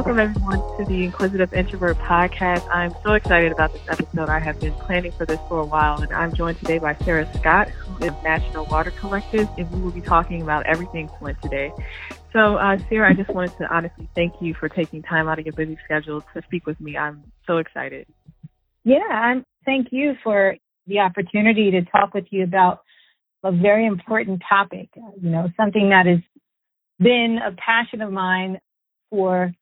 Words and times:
welcome 0.00 0.18
everyone 0.18 0.78
to 0.78 0.84
the 0.86 1.04
Inquisitive 1.04 1.52
Introvert 1.52 1.98
podcast. 1.98 2.66
I'm 2.72 2.94
so 3.04 3.12
excited 3.12 3.52
about 3.52 3.70
this 3.74 3.82
episode. 3.86 4.30
I 4.30 4.38
have 4.38 4.58
been 4.58 4.72
planning 4.72 5.12
for 5.12 5.26
this 5.26 5.38
for 5.46 5.58
a 5.58 5.64
while, 5.66 6.00
and 6.00 6.10
I'm 6.10 6.34
joined 6.34 6.58
today 6.58 6.78
by 6.78 6.96
Sarah 7.04 7.30
Scott, 7.38 7.68
who 7.68 8.06
is 8.06 8.12
National 8.24 8.64
Water 8.64 8.92
Collective, 8.92 9.46
and 9.58 9.70
we 9.70 9.78
will 9.82 9.90
be 9.90 10.00
talking 10.00 10.40
about 10.40 10.64
everything 10.64 11.10
Flint 11.18 11.36
today. 11.42 11.70
So, 12.32 12.56
uh, 12.56 12.78
Sarah, 12.88 13.10
I 13.10 13.12
just 13.12 13.28
wanted 13.28 13.54
to 13.58 13.66
honestly 13.70 14.08
thank 14.14 14.32
you 14.40 14.54
for 14.54 14.70
taking 14.70 15.02
time 15.02 15.28
out 15.28 15.38
of 15.38 15.44
your 15.44 15.52
busy 15.52 15.76
schedule 15.84 16.24
to 16.32 16.42
speak 16.46 16.64
with 16.64 16.80
me. 16.80 16.96
I'm 16.96 17.22
so 17.46 17.58
excited. 17.58 18.06
Yeah, 18.84 19.00
and 19.10 19.44
thank 19.66 19.88
you 19.90 20.14
for 20.24 20.56
the 20.86 21.00
opportunity 21.00 21.72
to 21.72 21.82
talk 21.82 22.14
with 22.14 22.24
you 22.30 22.42
about 22.44 22.80
a 23.44 23.52
very 23.52 23.84
important 23.84 24.40
topic. 24.48 24.88
You 25.20 25.28
know, 25.28 25.50
something 25.58 25.90
that 25.90 26.06
has 26.06 26.20
been 26.98 27.38
a 27.46 27.52
passion 27.52 28.00
of 28.00 28.10
mine 28.10 28.60
for 29.10 29.52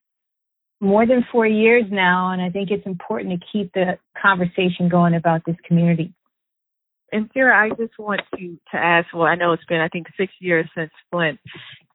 more 0.80 1.06
than 1.06 1.24
four 1.32 1.46
years 1.46 1.84
now, 1.90 2.32
and 2.32 2.40
I 2.40 2.50
think 2.50 2.70
it's 2.70 2.86
important 2.86 3.40
to 3.40 3.46
keep 3.52 3.72
the 3.72 3.98
conversation 4.20 4.88
going 4.88 5.14
about 5.14 5.42
this 5.46 5.56
community. 5.66 6.12
And 7.10 7.30
Sarah, 7.32 7.56
I 7.56 7.70
just 7.70 7.98
want 7.98 8.20
to 8.36 8.58
to 8.70 8.76
ask. 8.76 9.08
Well, 9.14 9.22
I 9.22 9.34
know 9.34 9.52
it's 9.52 9.64
been 9.64 9.80
I 9.80 9.88
think 9.88 10.06
six 10.16 10.32
years 10.40 10.68
since 10.76 10.90
Flint, 11.10 11.40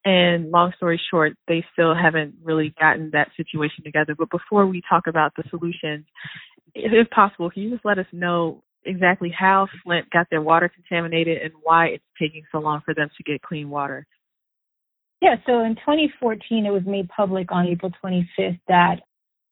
and 0.04 0.52
long 0.52 0.74
story 0.76 1.00
short, 1.12 1.34
they 1.48 1.64
still 1.74 1.94
haven't 1.96 2.36
really 2.44 2.74
gotten 2.80 3.12
that 3.14 3.30
situation 3.38 3.84
together. 3.84 4.16
But 4.18 4.32
before 4.32 4.66
we 4.66 4.82
talk 4.90 5.08
about 5.08 5.34
the 5.38 5.44
solutions, 5.50 6.06
if 6.74 7.10
possible, 7.12 7.50
can 7.52 7.64
you 7.64 7.72
just 7.72 7.86
let 7.86 8.00
us 8.00 8.08
know 8.12 8.64
exactly 8.86 9.34
how 9.38 9.68
Flint 9.84 10.10
got 10.10 10.28
their 10.30 10.42
water 10.42 10.70
contaminated 10.70 11.42
and 11.42 11.54
why 11.62 11.88
it's 11.88 12.04
taking 12.20 12.44
so 12.52 12.60
long 12.60 12.82
for 12.84 12.94
them 12.94 13.10
to 13.16 13.24
get 13.24 13.42
clean 13.42 13.70
water? 13.70 14.08
Yeah, 15.24 15.36
so 15.46 15.64
in 15.64 15.76
2014, 15.76 16.66
it 16.66 16.70
was 16.70 16.82
made 16.86 17.08
public 17.08 17.50
on 17.50 17.66
April 17.66 17.94
25th 18.04 18.60
that 18.68 18.98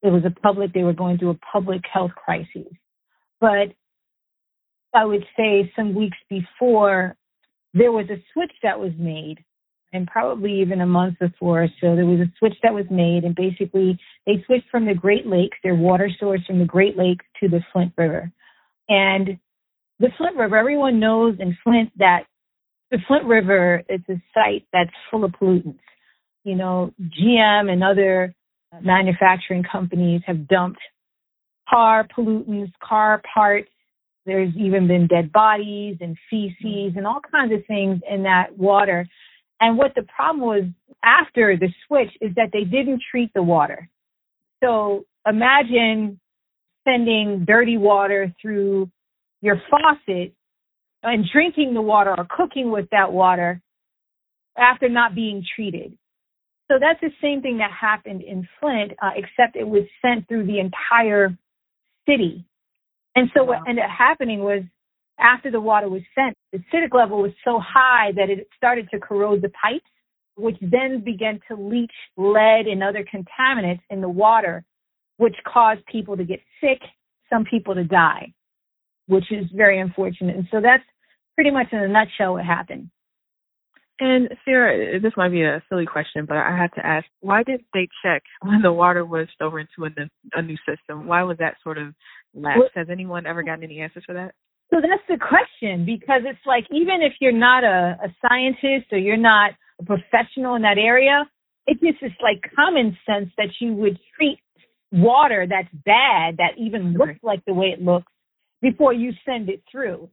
it 0.04 0.10
was 0.10 0.24
a 0.26 0.40
public, 0.42 0.74
they 0.74 0.84
were 0.84 0.92
going 0.92 1.18
through 1.18 1.30
a 1.30 1.40
public 1.50 1.82
health 1.92 2.12
crisis. 2.14 2.68
But 3.40 3.70
I 4.94 5.06
would 5.06 5.24
say 5.38 5.72
some 5.74 5.96
weeks 5.96 6.18
before, 6.30 7.16
there 7.74 7.94
was 7.94 8.08
a 8.10 8.22
switch 8.34 8.52
that 8.64 8.82
was 8.82 8.92
made, 9.00 9.46
and 9.94 10.08
probably 10.08 10.60
even 10.60 10.82
a 10.82 10.86
month 10.86 11.20
before. 11.20 11.70
So 11.80 11.96
there 11.96 12.06
was 12.06 12.20
a 12.20 12.34
switch 12.38 12.58
that 12.64 12.74
was 12.74 12.88
made, 12.92 13.24
and 13.24 13.34
basically 13.34 13.98
they 14.26 14.44
switched 14.46 14.70
from 14.70 14.86
the 14.86 14.94
Great 14.94 15.26
Lakes, 15.26 15.58
their 15.64 15.76
water 15.76 16.10
source 16.20 16.42
from 16.46 16.60
the 16.60 16.66
Great 16.66 16.98
Lakes 16.98 17.24
to 17.40 17.48
the 17.48 17.62
Flint 17.72 17.94
River. 17.98 18.30
And 18.90 19.40
the 20.00 20.10
Flint 20.18 20.36
River, 20.36 20.58
everyone 20.58 21.00
knows 21.00 21.38
in 21.40 21.58
Flint 21.64 21.94
that 21.98 22.26
the 22.92 23.00
Flint 23.08 23.26
River 23.26 23.84
is 23.90 24.02
a 24.10 24.22
site 24.34 24.68
that's 24.74 24.92
full 25.10 25.24
of 25.24 25.32
pollutants. 25.32 25.80
You 26.44 26.56
know, 26.56 26.94
GM 27.02 27.72
and 27.72 27.84
other 27.84 28.36
manufacturing 28.82 29.64
companies 29.64 30.22
have 30.26 30.48
dumped 30.48 30.80
car 31.70 32.06
pollutants, 32.16 32.72
car 32.84 33.22
parts. 33.34 33.70
There's 34.26 34.54
even 34.56 34.88
been 34.88 35.08
dead 35.08 35.32
bodies 35.32 35.98
and 36.02 36.18
feces 36.30 36.94
and 36.96 37.08
all 37.08 37.22
kinds 37.32 37.54
of 37.54 37.66
things 37.66 38.02
in 38.10 38.24
that 38.24 38.58
water. 38.58 39.08
And 39.60 39.78
what 39.78 39.94
the 39.96 40.04
problem 40.04 40.42
was 40.46 40.64
after 41.04 41.56
the 41.58 41.70
switch 41.88 42.12
is 42.20 42.36
that 42.36 42.50
they 42.52 42.64
didn't 42.64 43.02
treat 43.10 43.32
the 43.34 43.42
water. 43.42 43.90
So 44.62 45.06
imagine 45.26 46.20
sending 46.84 47.46
dirty 47.46 47.78
water 47.78 48.34
through 48.42 48.92
your 49.42 49.62
faucet 49.70 50.34
and 51.04 51.26
drinking 51.32 51.74
the 51.74 51.82
water 51.82 52.14
or 52.18 52.26
cooking 52.30 52.72
with 52.72 52.90
that 52.92 53.12
water 53.12 53.62
after 54.58 54.90
not 54.90 55.16
being 55.16 55.44
treated. 55.56 55.98
So 56.70 56.78
that's 56.80 57.02
the 57.02 57.12
same 57.22 57.42
thing 57.42 57.58
that 57.58 57.72
happened 57.72 58.22
in 58.22 58.48
Flint, 58.60 58.94
uh, 59.02 59.12
except 59.16 59.56
it 59.56 59.68
was 59.68 59.84
sent 60.02 60.28
through 60.28 60.46
the 60.46 60.60
entire 60.60 61.38
city. 62.08 62.46
And 63.16 63.30
so 63.36 63.44
wow. 63.44 63.60
what 63.60 63.70
ended 63.70 63.84
up 63.84 63.92
happening 63.92 64.40
was 64.40 64.64
after 65.20 65.52
the 65.52 65.60
water 65.60 65.90
was 65.90 66.02
sent, 66.16 66.36
the 66.52 66.60
acidic 66.60 66.94
level 66.94 67.22
was 67.22 67.32
so 67.44 67.60
high 67.60 68.12
that 68.16 68.30
it 68.30 68.48
started 68.56 68.90
to 68.92 69.00
corrode 69.00 69.42
the 69.42 69.50
pipes, 69.50 69.86
which 70.36 70.58
then 70.62 71.04
began 71.04 71.40
to 71.50 71.56
leach 71.56 71.92
lead 72.18 72.68
and 72.68 72.82
other 72.82 73.04
contaminants 73.04 73.82
in 73.90 74.02
the 74.02 74.10
water, 74.10 74.64
which 75.18 75.36
caused 75.46 75.86
people 75.86 76.16
to 76.18 76.24
get 76.24 76.40
sick, 76.62 76.80
some 77.30 77.44
people 77.44 77.76
to 77.76 77.84
die, 77.84 78.34
which 79.08 79.32
is 79.32 79.46
very 79.54 79.80
unfortunate. 79.80 80.36
And 80.38 80.48
so 80.52 80.62
that's 80.62 80.84
pretty 81.42 81.52
much 81.52 81.68
in 81.72 81.80
a 81.80 81.88
nutshell 81.88 82.34
what 82.34 82.46
happened. 82.46 82.90
And 84.00 84.30
Sarah, 84.46 85.00
this 85.00 85.14
might 85.18 85.30
be 85.30 85.42
a 85.42 85.62
silly 85.70 85.86
question, 85.88 86.26
but 86.28 86.38
I 86.38 86.56
have 86.56 86.72
to 86.74 86.86
ask: 86.86 87.06
Why 87.20 87.42
did 87.44 87.62
they 87.74 87.88
check 88.04 88.22
when 88.42 88.62
the 88.62 88.72
water 88.72 89.04
was 89.04 89.28
over 89.42 89.60
into 89.60 89.86
a, 89.86 90.38
a 90.38 90.42
new 90.42 90.58
system? 90.68 91.08
Why 91.08 91.24
was 91.24 91.38
that 91.40 91.56
sort 91.64 91.80
of 91.80 91.94
lapsed? 92.36 92.60
Well, 92.60 92.70
Has 92.76 92.88
anyone 92.92 93.26
ever 93.26 93.42
gotten 93.42 93.64
any 93.64 93.80
answers 93.80 94.04
for 94.06 94.14
that? 94.14 94.34
So 94.70 94.78
that's 94.82 95.04
the 95.10 95.18
question 95.18 95.86
because 95.86 96.22
it's 96.26 96.46
like 96.46 96.66
even 96.72 97.02
if 97.02 97.14
you're 97.20 97.32
not 97.32 97.64
a, 97.64 97.98
a 98.06 98.16
scientist 98.22 98.92
or 98.92 99.00
you're 99.00 99.18
not 99.18 99.52
a 99.82 99.84
professional 99.84 100.56
in 100.56 100.62
that 100.62 100.78
area, 100.78 101.26
it 101.68 101.80
just 101.82 102.02
is 102.04 102.12
like 102.22 102.42
common 102.56 102.98
sense 103.06 103.30
that 103.38 103.50
you 103.60 103.74
would 103.74 104.00
treat 104.16 104.40
water 104.92 105.46
that's 105.50 105.68
bad 105.86 106.38
that 106.38 106.54
even 106.58 106.94
looks 106.94 107.20
like 107.24 107.44
the 107.46 107.54
way 107.54 107.68
it 107.68 107.82
looks 107.82 108.12
before 108.62 108.94
you 108.94 109.12
send 109.26 109.50
it 109.50 109.62
through. 109.72 110.10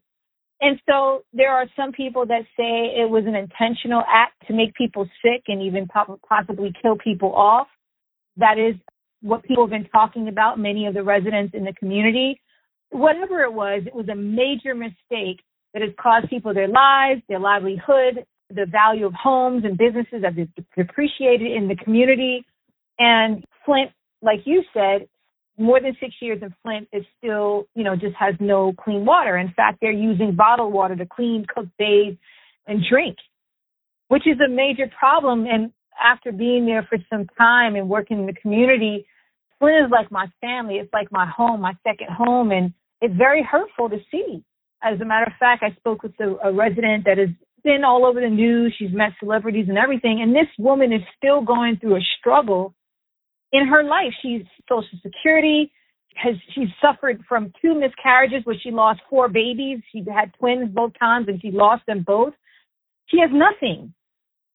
And 0.60 0.80
so 0.88 1.22
there 1.32 1.52
are 1.52 1.66
some 1.76 1.92
people 1.92 2.26
that 2.26 2.42
say 2.56 3.00
it 3.00 3.08
was 3.08 3.24
an 3.26 3.36
intentional 3.36 4.02
act 4.08 4.34
to 4.48 4.54
make 4.54 4.74
people 4.74 5.08
sick 5.22 5.44
and 5.46 5.62
even 5.62 5.88
possibly 6.28 6.72
kill 6.82 6.96
people 6.96 7.32
off. 7.34 7.68
That 8.36 8.58
is 8.58 8.74
what 9.20 9.44
people 9.44 9.64
have 9.64 9.70
been 9.70 9.88
talking 9.90 10.28
about, 10.28 10.58
many 10.58 10.86
of 10.86 10.94
the 10.94 11.02
residents 11.02 11.54
in 11.54 11.64
the 11.64 11.72
community. 11.74 12.40
Whatever 12.90 13.42
it 13.42 13.52
was, 13.52 13.82
it 13.86 13.94
was 13.94 14.08
a 14.08 14.14
major 14.14 14.74
mistake 14.74 15.40
that 15.74 15.82
has 15.82 15.92
caused 16.00 16.28
people 16.28 16.54
their 16.54 16.68
lives, 16.68 17.22
their 17.28 17.38
livelihood, 17.38 18.24
the 18.50 18.66
value 18.66 19.06
of 19.06 19.12
homes 19.12 19.64
and 19.64 19.76
businesses 19.76 20.24
have 20.24 20.34
depreciated 20.76 21.52
in 21.52 21.68
the 21.68 21.76
community. 21.76 22.44
And 22.98 23.44
Flint, 23.64 23.90
like 24.22 24.40
you 24.44 24.62
said, 24.72 25.06
more 25.58 25.80
than 25.80 25.96
six 26.00 26.14
years 26.20 26.40
in 26.40 26.54
Flint 26.62 26.88
is 26.92 27.04
still, 27.18 27.66
you 27.74 27.82
know, 27.82 27.96
just 27.96 28.14
has 28.14 28.34
no 28.40 28.72
clean 28.72 29.04
water. 29.04 29.36
In 29.36 29.52
fact, 29.54 29.78
they're 29.80 29.90
using 29.90 30.34
bottled 30.36 30.72
water 30.72 30.94
to 30.96 31.06
clean, 31.06 31.44
cook, 31.52 31.66
bathe, 31.78 32.16
and 32.66 32.84
drink, 32.88 33.16
which 34.08 34.26
is 34.26 34.38
a 34.40 34.48
major 34.48 34.90
problem. 34.98 35.46
And 35.46 35.72
after 36.00 36.30
being 36.30 36.64
there 36.66 36.86
for 36.88 36.98
some 37.10 37.26
time 37.36 37.74
and 37.74 37.88
working 37.88 38.20
in 38.20 38.26
the 38.26 38.34
community, 38.34 39.06
Flint 39.58 39.86
is 39.86 39.90
like 39.90 40.12
my 40.12 40.26
family. 40.40 40.76
It's 40.76 40.92
like 40.92 41.10
my 41.10 41.26
home, 41.26 41.60
my 41.60 41.74
second 41.82 42.08
home. 42.10 42.52
And 42.52 42.72
it's 43.00 43.14
very 43.16 43.42
hurtful 43.42 43.88
to 43.90 43.98
see. 44.10 44.44
As 44.82 45.00
a 45.00 45.04
matter 45.04 45.26
of 45.26 45.32
fact, 45.40 45.64
I 45.64 45.74
spoke 45.74 46.04
with 46.04 46.12
a, 46.20 46.36
a 46.48 46.52
resident 46.52 47.04
that 47.06 47.18
has 47.18 47.30
been 47.64 47.82
all 47.84 48.06
over 48.06 48.20
the 48.20 48.28
news. 48.28 48.74
She's 48.78 48.92
met 48.92 49.10
celebrities 49.18 49.66
and 49.68 49.76
everything. 49.76 50.22
And 50.22 50.32
this 50.32 50.46
woman 50.56 50.92
is 50.92 51.02
still 51.16 51.42
going 51.42 51.78
through 51.78 51.96
a 51.96 52.00
struggle 52.20 52.74
in 53.52 53.66
her 53.66 53.82
life. 53.82 54.12
She's 54.22 54.42
Social 54.68 54.98
Security, 55.02 55.72
has 56.14 56.34
she's 56.54 56.68
suffered 56.82 57.22
from 57.28 57.52
two 57.62 57.78
miscarriages 57.78 58.44
where 58.44 58.56
she 58.62 58.70
lost 58.70 59.00
four 59.08 59.28
babies. 59.28 59.78
She 59.92 60.04
had 60.12 60.32
twins 60.38 60.70
both 60.74 60.92
times 60.98 61.28
and 61.28 61.40
she 61.40 61.50
lost 61.50 61.84
them 61.86 62.04
both. 62.06 62.34
She 63.06 63.20
has 63.20 63.30
nothing. 63.32 63.94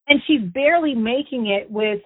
And 0.08 0.22
she's 0.28 0.42
barely 0.42 0.94
making 0.96 1.48
it 1.48 1.72
with 1.72 2.02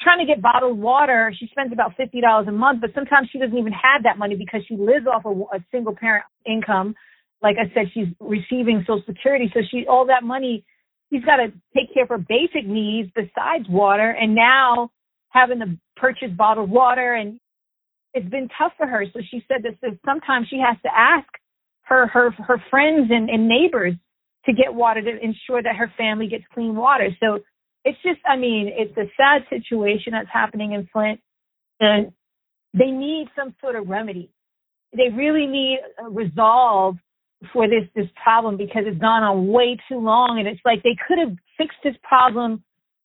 trying 0.00 0.20
to 0.20 0.24
get 0.24 0.40
bottled 0.40 0.78
water. 0.78 1.32
She 1.38 1.48
spends 1.50 1.72
about 1.72 1.96
fifty 1.96 2.20
dollars 2.20 2.46
a 2.48 2.52
month, 2.52 2.80
but 2.80 2.90
sometimes 2.94 3.28
she 3.32 3.38
doesn't 3.38 3.56
even 3.56 3.72
have 3.72 4.04
that 4.04 4.18
money 4.18 4.36
because 4.36 4.62
she 4.66 4.76
lives 4.76 5.06
off 5.06 5.24
a, 5.24 5.56
a 5.56 5.64
single 5.72 5.94
parent 5.94 6.24
income. 6.46 6.94
Like 7.42 7.56
I 7.58 7.72
said, 7.74 7.90
she's 7.92 8.06
receiving 8.20 8.84
Social 8.86 9.02
Security, 9.06 9.50
so 9.52 9.60
she 9.70 9.86
all 9.88 10.06
that 10.06 10.22
money. 10.22 10.64
She's 11.12 11.24
got 11.24 11.36
to 11.36 11.48
take 11.74 11.92
care 11.92 12.04
of 12.04 12.08
her 12.10 12.18
basic 12.18 12.66
needs 12.66 13.10
besides 13.16 13.68
water, 13.68 14.10
and 14.10 14.34
now 14.34 14.90
having 15.30 15.60
to 15.60 15.78
purchase 15.96 16.30
bottled 16.36 16.70
water 16.70 17.14
and 17.14 17.40
it's 18.12 18.28
been 18.28 18.48
tough 18.58 18.72
for 18.76 18.86
her. 18.86 19.04
So 19.12 19.20
she 19.30 19.44
said 19.48 19.62
that 19.62 19.98
sometimes 20.04 20.48
she 20.48 20.58
has 20.58 20.76
to 20.82 20.90
ask 20.94 21.28
her 21.82 22.06
her 22.08 22.30
her 22.32 22.62
friends 22.70 23.10
and, 23.10 23.30
and 23.30 23.48
neighbors 23.48 23.94
to 24.46 24.52
get 24.52 24.74
water 24.74 25.00
to 25.00 25.10
ensure 25.10 25.62
that 25.62 25.76
her 25.76 25.92
family 25.96 26.26
gets 26.26 26.44
clean 26.52 26.74
water. 26.74 27.08
So 27.20 27.40
it's 27.84 27.98
just 28.02 28.20
I 28.26 28.36
mean, 28.36 28.70
it's 28.72 28.96
a 28.96 29.10
sad 29.16 29.42
situation 29.48 30.12
that's 30.12 30.28
happening 30.32 30.72
in 30.72 30.88
Flint 30.92 31.20
and 31.78 32.12
they 32.74 32.90
need 32.90 33.28
some 33.36 33.54
sort 33.60 33.76
of 33.76 33.88
remedy. 33.88 34.30
They 34.96 35.08
really 35.14 35.46
need 35.46 35.78
a 35.98 36.10
resolve 36.10 36.96
for 37.52 37.68
this 37.68 37.88
this 37.94 38.06
problem 38.22 38.56
because 38.56 38.82
it's 38.86 39.00
gone 39.00 39.22
on 39.22 39.48
way 39.48 39.78
too 39.88 39.98
long 39.98 40.38
and 40.38 40.48
it's 40.48 40.60
like 40.64 40.82
they 40.82 40.96
could 41.06 41.18
have 41.18 41.36
fixed 41.56 41.78
this 41.84 41.94
problem 42.02 42.62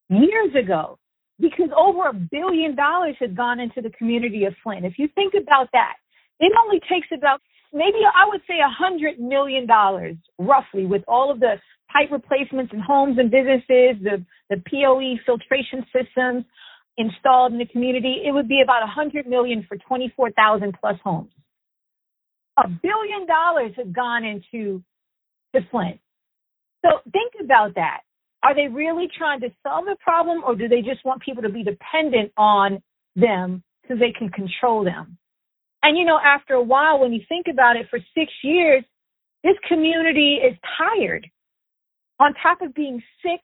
years 0.10 0.54
ago 0.56 0.98
because 1.40 1.70
over 1.78 2.08
a 2.08 2.14
billion 2.14 2.76
dollars 2.76 3.16
has 3.20 3.32
gone 3.32 3.60
into 3.60 3.82
the 3.82 3.90
community 3.92 4.46
of 4.46 4.54
Flint. 4.64 4.86
If 4.86 4.98
you 4.98 5.10
think 5.16 5.34
about 5.34 5.70
that, 5.74 5.96
it 6.40 6.52
only 6.64 6.80
takes 6.90 7.08
about 7.14 7.42
maybe 7.74 8.00
I 8.06 8.28
would 8.28 8.42
say 8.48 8.56
a 8.60 8.70
hundred 8.70 9.20
million 9.20 9.66
dollars 9.66 10.16
roughly 10.40 10.86
with 10.86 11.04
all 11.08 11.32
of 11.32 11.40
the 11.40 11.56
pipe 11.92 12.12
replacements 12.12 12.74
in 12.74 12.80
homes 12.80 13.18
and 13.18 13.32
businesses, 13.32 13.96
the, 14.04 14.26
the 14.50 14.62
POE 14.70 15.16
filtration 15.26 15.86
systems, 15.94 16.46
installed 16.98 17.54
in 17.54 17.60
the 17.60 17.66
community, 17.66 18.22
it 18.26 18.32
would 18.32 18.48
be 18.48 18.62
about 18.62 18.84
a 18.84 18.88
hundred 18.88 19.28
million 19.28 19.66
for 19.68 19.78
24,000 19.78 20.76
plus 20.80 20.98
homes. 21.04 21.32
A 22.58 22.70
billion 22.70 23.28
dollars 23.28 23.72
have 23.78 23.94
gone 23.94 24.24
into 24.24 24.82
the 25.54 25.60
Flint. 25.72 26.00
So 26.86 27.00
think 27.12 27.34
about 27.44 27.76
that. 27.76 28.02
Are 28.46 28.54
they 28.54 28.68
really 28.68 29.08
trying 29.18 29.40
to 29.40 29.50
solve 29.64 29.86
the 29.86 29.98
problem 30.04 30.44
or 30.46 30.56
do 30.56 30.68
they 30.68 30.82
just 30.82 31.04
want 31.04 31.24
people 31.24 31.42
to 31.42 31.50
be 31.50 31.64
dependent 31.64 32.32
on 32.38 32.80
them 33.16 33.64
so 33.88 33.96
they 33.96 34.14
can 34.16 34.30
control 34.30 34.84
them? 34.84 35.18
And 35.82 35.98
you 35.98 36.06
know, 36.06 36.20
after 36.24 36.54
a 36.54 36.62
while, 36.62 37.00
when 37.00 37.12
you 37.12 37.22
think 37.28 37.48
about 37.52 37.76
it 37.76 37.88
for 37.90 37.98
six 38.14 38.32
years, 38.44 38.84
this 39.44 39.56
community 39.68 40.36
is 40.36 40.56
tired. 40.78 41.28
On 42.20 42.36
top 42.44 42.62
of 42.62 42.76
being 42.76 43.02
sick 43.24 43.42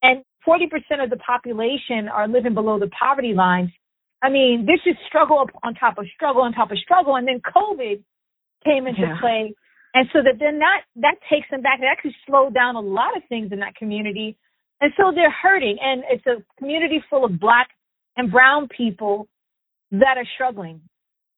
and 0.00 0.22
40% 0.46 1.02
of 1.02 1.10
the 1.10 1.16
population 1.16 2.08
are 2.08 2.28
living 2.28 2.54
below 2.54 2.78
the 2.78 2.88
poverty 2.88 3.34
line. 3.34 3.72
I 4.22 4.30
mean, 4.30 4.64
this 4.64 4.80
is 4.86 4.96
struggle 5.08 5.44
on 5.64 5.74
top 5.74 5.98
of 5.98 6.06
struggle 6.14 6.42
on 6.42 6.52
top 6.52 6.70
of 6.70 6.78
struggle. 6.78 7.16
And 7.16 7.26
then 7.26 7.40
COVID 7.40 8.02
came 8.64 8.86
into 8.86 9.00
yeah. 9.00 9.20
play. 9.20 9.54
And 9.94 10.08
so 10.12 10.20
that 10.22 10.38
then 10.38 10.60
that, 10.60 10.82
that 10.96 11.16
takes 11.28 11.48
them 11.50 11.62
back. 11.62 11.80
It 11.80 11.86
actually 11.90 12.14
slowed 12.26 12.54
down 12.54 12.76
a 12.76 12.80
lot 12.80 13.16
of 13.16 13.22
things 13.28 13.50
in 13.52 13.58
that 13.60 13.74
community. 13.74 14.36
And 14.80 14.92
so 14.96 15.12
they're 15.14 15.30
hurting. 15.30 15.78
And 15.80 16.02
it's 16.08 16.26
a 16.26 16.42
community 16.58 17.02
full 17.10 17.24
of 17.24 17.40
black 17.40 17.68
and 18.16 18.30
brown 18.30 18.68
people 18.68 19.28
that 19.90 20.16
are 20.16 20.26
struggling. 20.34 20.80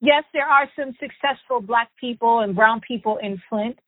Yes, 0.00 0.25
there 0.32 0.46
are 0.46 0.69
some 0.76 0.93
successful 1.00 1.60
black 1.60 1.88
people 1.99 2.40
and 2.40 2.54
brown 2.54 2.81
people 2.87 3.19
in 3.22 3.40
Flint, 3.49 3.78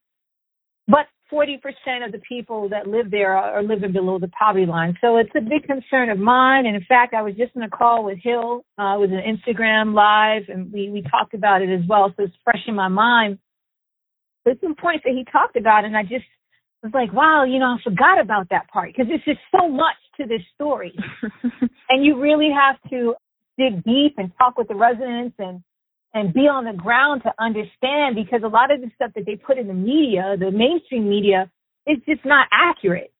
but 0.86 1.06
40% 1.32 1.58
of 2.04 2.12
the 2.12 2.20
people 2.26 2.68
that 2.68 2.86
live 2.86 3.10
there 3.10 3.36
are, 3.36 3.58
are, 3.58 3.62
living 3.62 3.92
below 3.92 4.18
the 4.18 4.28
poverty 4.28 4.66
line. 4.66 4.96
So 5.00 5.16
it's 5.16 5.30
a 5.36 5.40
big 5.40 5.64
concern 5.66 6.10
of 6.10 6.18
mine. 6.18 6.66
And 6.66 6.76
in 6.76 6.84
fact, 6.84 7.14
I 7.14 7.22
was 7.22 7.34
just 7.34 7.56
in 7.56 7.62
a 7.62 7.68
call 7.68 8.04
with 8.04 8.18
Hill. 8.22 8.64
Uh, 8.78 8.94
it 8.94 9.00
was 9.00 9.10
an 9.10 9.22
Instagram 9.26 9.94
live 9.94 10.44
and 10.48 10.72
we, 10.72 10.90
we 10.90 11.02
talked 11.02 11.34
about 11.34 11.62
it 11.62 11.70
as 11.70 11.80
well. 11.88 12.12
So 12.16 12.24
it's 12.24 12.34
fresh 12.44 12.62
in 12.68 12.74
my 12.74 12.88
mind. 12.88 13.38
There's 14.44 14.60
some 14.60 14.74
points 14.74 15.04
that 15.04 15.12
he 15.12 15.24
talked 15.30 15.56
about 15.56 15.84
and 15.84 15.96
I 15.96 16.02
just 16.02 16.24
was 16.82 16.92
like, 16.92 17.12
wow, 17.12 17.44
you 17.44 17.58
know, 17.58 17.66
I 17.66 17.76
forgot 17.82 18.20
about 18.20 18.50
that 18.50 18.68
part 18.68 18.90
because 18.92 19.06
there's 19.08 19.24
just 19.24 19.40
so 19.50 19.68
much 19.68 19.96
to 20.20 20.26
this 20.26 20.42
story. 20.54 20.94
and 21.88 22.04
you 22.04 22.20
really 22.20 22.50
have 22.52 22.76
to 22.90 23.14
dig 23.58 23.82
deep 23.84 24.14
and 24.18 24.30
talk 24.38 24.58
with 24.58 24.68
the 24.68 24.74
residents 24.74 25.34
and 25.38 25.62
and 26.12 26.32
be 26.32 26.42
on 26.42 26.64
the 26.64 26.72
ground 26.72 27.22
to 27.24 27.32
understand 27.40 28.14
because 28.14 28.42
a 28.44 28.48
lot 28.48 28.70
of 28.70 28.80
the 28.80 28.88
stuff 28.94 29.10
that 29.16 29.26
they 29.26 29.34
put 29.34 29.58
in 29.58 29.66
the 29.66 29.74
media, 29.74 30.36
the 30.38 30.52
mainstream 30.52 31.08
media, 31.10 31.50
is 31.88 31.98
just 32.06 32.24
not 32.24 32.46
accurate. 32.52 33.12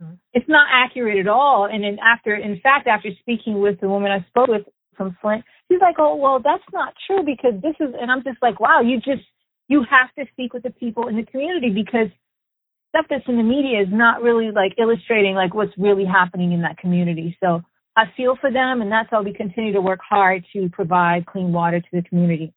Mm-hmm. 0.00 0.14
It's 0.32 0.48
not 0.48 0.68
accurate 0.70 1.18
at 1.18 1.26
all. 1.26 1.68
And 1.70 1.82
then 1.82 1.98
after, 1.98 2.36
in 2.36 2.60
fact, 2.60 2.86
after 2.86 3.08
speaking 3.18 3.60
with 3.60 3.80
the 3.80 3.88
woman 3.88 4.12
I 4.12 4.24
spoke 4.28 4.46
with 4.46 4.62
from 4.96 5.16
Flint, 5.20 5.44
she's 5.66 5.80
like, 5.80 5.96
"Oh, 5.98 6.14
well, 6.14 6.38
that's 6.38 6.62
not 6.72 6.94
true 7.06 7.24
because 7.24 7.60
this 7.60 7.74
is," 7.80 7.92
and 8.00 8.10
I'm 8.10 8.22
just 8.22 8.38
like, 8.40 8.60
"Wow, 8.60 8.82
you 8.82 8.98
just 8.98 9.26
you 9.70 9.86
have 9.88 10.12
to 10.18 10.30
speak 10.32 10.52
with 10.52 10.64
the 10.64 10.70
people 10.70 11.08
in 11.08 11.16
the 11.16 11.22
community 11.22 11.70
because 11.70 12.08
stuff 12.90 13.06
that's 13.08 13.24
in 13.28 13.36
the 13.36 13.42
media 13.42 13.80
is 13.80 13.88
not 13.90 14.20
really 14.20 14.50
like 14.50 14.74
illustrating 14.78 15.34
like 15.34 15.54
what's 15.54 15.72
really 15.78 16.04
happening 16.04 16.52
in 16.52 16.62
that 16.62 16.76
community." 16.76 17.38
So 17.42 17.62
I 17.96 18.04
feel 18.16 18.36
for 18.40 18.50
them, 18.50 18.82
and 18.82 18.90
that's 18.90 19.10
why 19.12 19.20
we 19.20 19.32
continue 19.32 19.72
to 19.72 19.80
work 19.80 20.00
hard 20.06 20.44
to 20.52 20.68
provide 20.70 21.26
clean 21.26 21.52
water 21.52 21.80
to 21.80 21.88
the 21.92 22.02
community. 22.02 22.52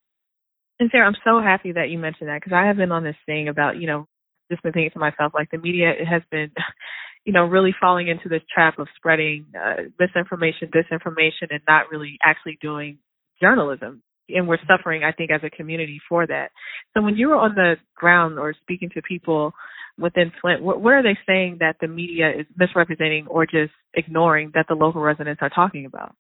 And 0.80 0.90
Sarah, 0.92 1.08
I'm 1.08 1.16
so 1.24 1.40
happy 1.40 1.72
that 1.74 1.90
you 1.90 2.00
mentioned 2.00 2.30
that 2.30 2.42
because 2.42 2.54
I 2.54 2.66
have 2.66 2.78
been 2.78 2.92
on 2.92 3.04
this 3.04 3.16
thing 3.26 3.48
about, 3.48 3.78
you 3.78 3.88
know, 3.88 4.08
just 4.52 4.64
been 4.64 4.74
thinking 4.74 4.92
to 4.92 5.00
myself, 5.00 5.34
like 5.34 5.50
the 5.52 5.58
media 5.58 5.92
it 5.92 6.06
has 6.06 6.22
been, 6.32 6.52
you 7.26 7.34
know, 7.34 7.46
really 7.46 7.74
falling 7.80 8.08
into 8.08 8.28
this 8.28 8.42
trap 8.54 8.80
of 8.80 8.88
spreading 8.96 9.46
uh, 9.56 9.84
misinformation, 10.00 10.70
disinformation, 10.70 11.52
and 11.52 11.62
not 11.68 11.90
really 11.92 12.18
actually 12.24 12.58
doing 12.62 12.98
journalism. 13.42 14.02
And 14.30 14.48
we're 14.48 14.58
suffering, 14.68 15.04
I 15.04 15.12
think, 15.12 15.32
as 15.32 15.42
a 15.44 15.50
community 15.50 16.00
for 16.08 16.26
that. 16.26 16.52
So 16.94 17.02
when 17.02 17.16
you 17.16 17.30
were 17.30 17.36
on 17.36 17.56
the 17.56 17.76
ground 17.96 18.40
or 18.40 18.54
speaking 18.62 18.90
to 18.96 19.02
people 19.02 19.54
within 19.98 20.32
Flint, 20.42 20.64
what, 20.64 20.82
what 20.82 20.94
are 20.94 21.04
they 21.04 21.18
saying 21.28 21.58
that 21.60 21.76
the 21.82 21.88
media 21.88 22.30
is 22.30 22.46
misrepresenting 22.56 23.28
or 23.28 23.46
just 23.46 23.74
ignoring 23.94 24.52
that 24.54 24.66
the 24.70 24.76
local 24.76 25.02
residents 25.02 25.42
are 25.42 25.50
talking 25.50 25.86
about? 25.86 26.16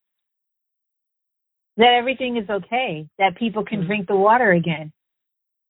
That 1.78 1.96
everything 1.98 2.38
is 2.38 2.50
okay, 2.50 3.08
that 3.18 3.38
people 3.38 3.64
can 3.66 3.80
mm-hmm. 3.80 3.88
drink 3.88 4.08
the 4.08 4.16
water 4.16 4.52
again. 4.52 4.92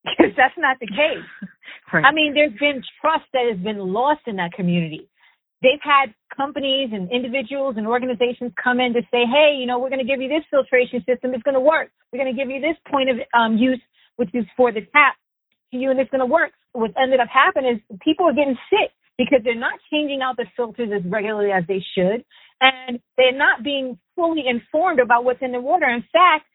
Because 0.06 0.34
that's 0.36 0.58
not 0.58 0.78
the 0.82 0.88
case. 0.88 1.24
right. 1.94 2.04
I 2.04 2.12
mean, 2.12 2.34
there's 2.34 2.52
been 2.60 2.84
trust 3.00 3.24
that 3.32 3.46
has 3.50 3.58
been 3.64 3.80
lost 3.80 4.20
in 4.28 4.36
that 4.36 4.52
community. 4.52 5.08
They've 5.64 5.82
had 5.82 6.14
companies 6.36 6.90
and 6.92 7.10
individuals 7.12 7.76
and 7.78 7.88
organizations 7.88 8.52
come 8.62 8.80
in 8.80 8.94
to 8.94 9.02
say, 9.10 9.24
hey, 9.24 9.56
you 9.58 9.66
know, 9.66 9.80
we're 9.80 9.90
going 9.90 10.06
to 10.06 10.08
give 10.08 10.22
you 10.22 10.28
this 10.28 10.44
filtration 10.52 11.00
system. 11.08 11.34
It's 11.34 11.44
going 11.44 11.56
to 11.56 11.64
work. 11.64 11.90
We're 12.12 12.20
going 12.20 12.36
to 12.36 12.38
give 12.38 12.52
you 12.52 12.60
this 12.60 12.76
point 12.92 13.10
of 13.10 13.18
um, 13.34 13.58
use, 13.58 13.82
which 14.18 14.30
is 14.34 14.46
for 14.58 14.72
the 14.72 14.82
tap 14.92 15.16
to 15.72 15.78
you, 15.78 15.90
and 15.90 16.00
it's 16.00 16.12
going 16.12 16.20
to 16.20 16.28
work 16.28 16.52
what 16.74 16.92
ended 17.02 17.20
up 17.20 17.30
happening 17.30 17.76
is 17.76 17.98
people 18.02 18.28
are 18.28 18.34
getting 18.34 18.58
sick 18.70 18.92
because 19.18 19.40
they're 19.44 19.56
not 19.56 19.80
changing 19.92 20.22
out 20.22 20.38
the 20.38 20.46
filters 20.58 20.90
as 20.94 21.04
regularly 21.10 21.52
as 21.52 21.64
they 21.68 21.82
should, 21.96 22.26
and 22.60 23.00
they're 23.16 23.38
not 23.38 23.64
being 23.64 23.98
fully 24.16 24.44
informed 24.48 25.00
about 25.00 25.24
what's 25.24 25.42
in 25.42 25.52
the 25.52 25.62
water. 25.62 25.86
In 25.88 26.04
fact, 26.12 26.46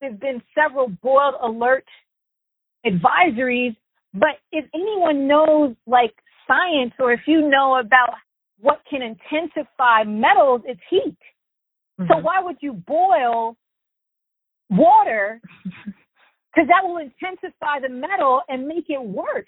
there's 0.00 0.18
been 0.18 0.40
several 0.54 0.88
boiled 0.88 1.34
alert 1.42 1.84
advisories, 2.86 3.76
but 4.14 4.38
if 4.52 4.64
anyone 4.72 5.26
knows 5.26 5.74
like 5.86 6.14
science 6.46 6.92
or 6.98 7.12
if 7.12 7.20
you 7.26 7.48
know 7.48 7.78
about 7.78 8.14
what 8.60 8.80
can 8.88 9.02
intensify 9.02 10.04
metals, 10.04 10.62
is 10.68 10.76
heat. 10.88 11.16
Mm-hmm. 12.00 12.06
So 12.10 12.18
why 12.18 12.40
would 12.42 12.56
you 12.60 12.72
boil 12.72 13.56
water 14.68 15.40
because 16.54 16.68
that 16.68 16.86
will 16.86 16.98
intensify 16.98 17.80
the 17.80 17.88
metal 17.88 18.42
and 18.48 18.66
make 18.66 18.86
it 18.88 19.02
worse. 19.02 19.46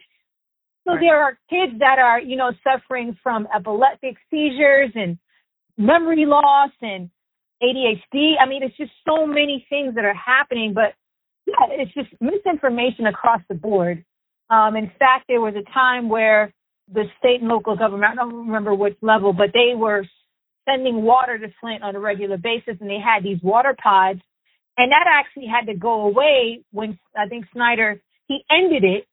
So 0.87 0.95
right. 0.95 1.01
there 1.01 1.23
are 1.23 1.39
kids 1.51 1.79
that 1.81 1.99
are, 1.99 2.21
you 2.21 2.37
know, 2.37 2.53
suffering 2.63 3.17
from 3.23 3.49
epileptic 3.55 4.17
seizures 4.31 4.91
and 4.95 5.19
memory 5.77 6.27
loss 6.27 6.71
and 6.81 7.11
ADHD. 7.63 8.35
I 8.41 8.47
mean, 8.49 8.63
it's 8.63 8.77
just 8.77 8.93
so 9.09 9.27
many 9.27 9.67
things 9.69 9.95
that 9.95 10.05
are 10.05 10.15
happening, 10.15 10.75
but 10.75 10.95
yeah, 11.47 11.67
it's 11.71 11.93
just 11.95 12.09
misinformation 12.21 13.07
across 13.07 13.41
the 13.49 13.55
board. 13.55 14.05
Um, 14.51 14.77
in 14.77 14.91
fact, 14.99 15.25
there 15.29 15.41
was 15.41 15.55
a 15.55 15.73
time 15.73 16.09
where 16.09 16.53
the 16.93 17.05
state 17.19 17.41
and 17.41 17.49
local 17.49 17.77
government, 17.77 18.13
I 18.13 18.15
don't 18.17 18.47
remember 18.47 18.75
which 18.75 18.97
level, 19.03 19.33
but 19.33 19.51
they 19.53 19.75
were 19.75 20.05
sending 20.69 21.03
water 21.03 21.39
to 21.39 21.49
Flint 21.61 21.83
on 21.83 21.97
a 21.97 22.01
regular 22.01 22.37
basis 22.37 22.77
and 22.81 22.89
they 22.89 23.01
had 23.03 23.25
these 23.25 23.43
water 23.43 23.75
pods 23.83 24.21
and 24.77 24.91
that 24.91 25.07
actually 25.07 25.47
had 25.47 25.67
to 25.71 25.79
go 25.79 26.03
away 26.03 26.65
when 26.73 26.99
I 27.17 27.29
think 27.29 27.45
Snyder, 27.53 28.01
he 28.27 28.45
ended 28.51 28.85
it 28.85 29.07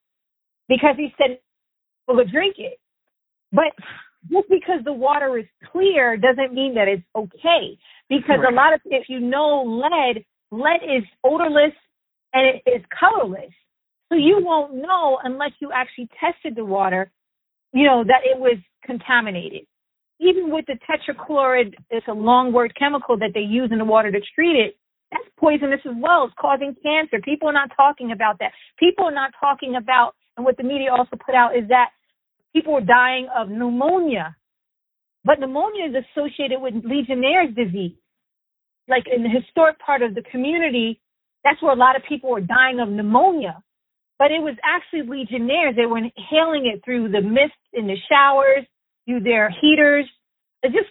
because 0.68 0.96
he 0.98 1.10
said, 1.18 1.40
well, 2.08 2.18
drink 2.32 2.56
it. 2.58 2.80
But 3.52 3.74
just 4.32 4.48
because 4.50 4.80
the 4.86 4.94
water 4.94 5.38
is 5.38 5.46
clear 5.72 6.18
doesn't 6.18 6.54
mean 6.54 6.76
that 6.76 6.88
it's 6.88 7.04
okay. 7.16 7.78
Because 8.08 8.40
right. 8.40 8.54
a 8.54 8.56
lot 8.56 8.74
of, 8.74 8.82
if 8.86 9.10
you 9.10 9.20
know 9.20 9.64
lead, 9.66 10.24
lead 10.52 10.82
is 10.84 11.04
odorless 11.24 11.74
and 12.34 12.48
it 12.48 12.70
is 12.70 12.84
colorless. 12.98 13.52
So 14.10 14.16
you 14.16 14.40
won't 14.42 14.76
know 14.76 15.20
unless 15.24 15.52
you 15.60 15.72
actually 15.74 16.10
tested 16.20 16.56
the 16.56 16.66
water, 16.66 17.12
you 17.74 17.86
know, 17.86 18.04
that 18.04 18.22
it 18.24 18.40
was 18.40 18.58
contaminated. 18.84 19.62
Even 20.20 20.52
with 20.52 20.66
the 20.66 20.78
tetrachloride, 20.90 21.74
it's 21.90 22.08
a 22.08 22.14
long 22.14 22.52
word 22.52 22.74
chemical 22.78 23.18
that 23.18 23.32
they 23.34 23.42
use 23.42 23.70
in 23.72 23.78
the 23.78 23.86
water 23.86 24.12
to 24.12 24.20
treat 24.36 24.56
it 24.56 24.76
that's 25.12 25.26
poisonous 25.38 25.82
as 25.86 25.96
well. 25.98 26.26
It's 26.26 26.34
causing 26.40 26.76
cancer. 26.84 27.20
People 27.24 27.50
are 27.50 27.54
not 27.54 27.72
talking 27.76 28.12
about 28.12 28.38
that. 28.40 28.52
People 28.78 29.06
are 29.06 29.14
not 29.14 29.32
talking 29.40 29.76
about, 29.76 30.14
and 30.38 30.46
what 30.46 30.58
the 30.58 30.64
media 30.64 30.92
also 30.92 31.18
put 31.26 31.36
out 31.36 31.56
is 31.58 31.68
that 31.70 31.90
people 32.54 32.76
are 32.76 32.82
dying 32.82 33.28
of 33.36 33.50
pneumonia. 33.50 34.36
But 35.26 35.40
pneumonia 35.40 35.86
is 35.90 36.06
associated 36.16 36.62
with 36.62 36.74
Legionnaire's 36.84 37.56
disease. 37.56 37.98
Like 38.88 39.06
in 39.14 39.24
the 39.24 39.30
historic 39.30 39.80
part 39.80 40.02
of 40.02 40.16
the 40.16 40.24
community, 40.32 41.02
that's 41.44 41.62
where 41.62 41.74
a 41.74 41.76
lot 41.76 41.96
of 41.96 42.04
people 42.08 42.30
were 42.30 42.42
dying 42.42 42.80
of 42.80 42.90
pneumonia. 42.90 43.62
But 44.20 44.32
it 44.32 44.42
was 44.42 44.56
actually 44.64 45.04
Legionnaires. 45.04 45.76
They 45.76 45.86
were 45.86 45.98
inhaling 45.98 46.68
it 46.68 46.84
through 46.86 47.10
the 47.10 47.22
mist 47.22 47.54
in 47.74 47.88
the 47.88 47.96
showers, 48.12 48.66
through 49.06 49.22
their 49.22 49.50
heaters. 49.50 50.06
It 50.62 50.74
just, 50.74 50.90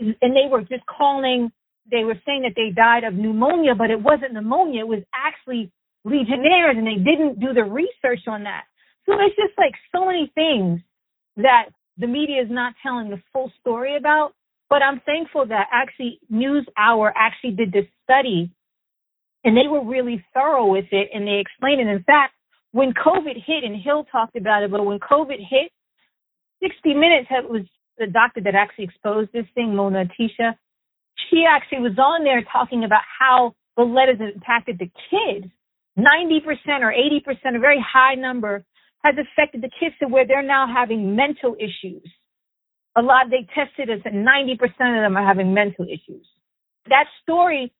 and 0.00 0.36
they 0.36 0.48
were 0.48 0.62
just 0.62 0.86
calling 0.86 1.50
they 1.90 2.04
were 2.04 2.16
saying 2.24 2.42
that 2.42 2.52
they 2.54 2.70
died 2.70 3.04
of 3.04 3.14
pneumonia, 3.14 3.74
but 3.74 3.90
it 3.90 4.00
wasn't 4.00 4.32
pneumonia. 4.32 4.80
It 4.80 4.88
was 4.88 5.02
actually 5.14 5.72
Legionnaires, 6.04 6.76
and 6.76 6.86
they 6.86 6.96
didn't 6.96 7.40
do 7.40 7.52
the 7.52 7.64
research 7.64 8.26
on 8.26 8.44
that. 8.44 8.64
So 9.06 9.14
it's 9.20 9.36
just 9.36 9.56
like 9.58 9.74
so 9.94 10.06
many 10.06 10.30
things 10.34 10.80
that 11.36 11.66
the 11.98 12.06
media 12.06 12.42
is 12.42 12.50
not 12.50 12.74
telling 12.82 13.10
the 13.10 13.22
full 13.32 13.52
story 13.60 13.96
about. 13.96 14.32
But 14.68 14.82
I'm 14.82 15.00
thankful 15.00 15.46
that 15.46 15.68
actually 15.72 16.18
News 16.30 16.66
Hour 16.78 17.12
actually 17.16 17.52
did 17.52 17.72
this 17.72 17.84
study, 18.04 18.50
and 19.44 19.56
they 19.56 19.68
were 19.68 19.84
really 19.84 20.24
thorough 20.34 20.66
with 20.66 20.86
it, 20.92 21.08
and 21.12 21.26
they 21.26 21.40
explained 21.40 21.80
it. 21.80 21.88
In 21.88 22.02
fact, 22.04 22.34
when 22.72 22.94
COVID 22.94 23.36
hit, 23.44 23.64
and 23.64 23.80
Hill 23.80 24.04
talked 24.10 24.36
about 24.36 24.62
it, 24.62 24.70
but 24.70 24.84
when 24.84 24.98
COVID 24.98 25.38
hit, 25.38 25.72
60 26.62 26.94
Minutes 26.94 27.28
had, 27.28 27.44
was 27.44 27.62
the 27.98 28.06
doctor 28.06 28.40
that 28.40 28.54
actually 28.54 28.84
exposed 28.84 29.30
this 29.32 29.46
thing, 29.54 29.74
Mona 29.74 30.04
Tisha, 30.04 30.54
she 31.30 31.44
actually 31.48 31.80
was 31.80 31.98
on 31.98 32.24
there 32.24 32.42
talking 32.50 32.84
about 32.84 33.02
how 33.18 33.54
the 33.76 33.84
has 33.84 34.20
impacted 34.34 34.78
the 34.78 34.90
kids. 35.10 35.52
90% 35.98 36.46
or 36.80 36.92
80%, 36.92 37.56
a 37.56 37.58
very 37.58 37.84
high 37.86 38.14
number, 38.14 38.64
has 39.04 39.14
affected 39.18 39.62
the 39.62 39.70
kids 39.78 39.94
to 40.00 40.08
where 40.08 40.26
they're 40.26 40.42
now 40.42 40.66
having 40.72 41.14
mental 41.16 41.54
issues. 41.58 42.02
A 42.96 43.02
lot, 43.02 43.26
they 43.30 43.46
tested 43.54 43.90
us 43.90 44.00
and 44.04 44.26
90% 44.26 44.60
of 44.62 44.68
them 44.78 45.16
are 45.16 45.26
having 45.26 45.52
mental 45.52 45.84
issues. 45.84 46.26
That 46.88 47.06
story 47.22 47.72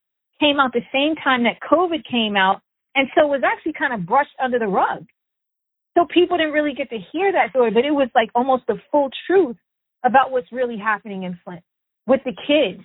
came 0.42 0.58
out 0.58 0.72
the 0.72 0.82
same 0.92 1.14
time 1.14 1.44
that 1.44 1.62
COVID 1.62 2.02
came 2.11 2.37
out, 2.37 2.61
and 2.94 3.08
so 3.14 3.26
it 3.26 3.30
was 3.30 3.42
actually 3.44 3.75
kind 3.78 3.94
of 3.94 4.06
brushed 4.06 4.34
under 4.42 4.58
the 4.58 4.66
rug. 4.66 5.06
So 5.96 6.06
people 6.12 6.37
didn't 6.37 6.52
really 6.52 6.75
get 6.75 6.90
to 6.90 6.99
hear 7.12 7.32
that 7.32 7.50
story, 7.50 7.70
but 7.70 7.84
it 7.84 7.92
was 7.92 8.08
like 8.14 8.30
almost 8.34 8.64
the 8.66 8.76
full 8.90 9.11
truth 9.26 9.56
about 10.04 10.32
what's 10.32 10.50
really 10.50 10.78
happening 10.78 11.22
in 11.22 11.38
Flint 11.44 11.62
with 12.06 12.20
the 12.25 12.32
kids. 12.32 12.82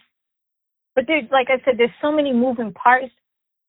But 0.96 1.06
there's, 1.08 1.26
like 1.32 1.48
I 1.50 1.64
said, 1.64 1.76
there's 1.78 1.90
so 2.02 2.12
many 2.12 2.34
moving 2.34 2.74
parts, 2.74 3.14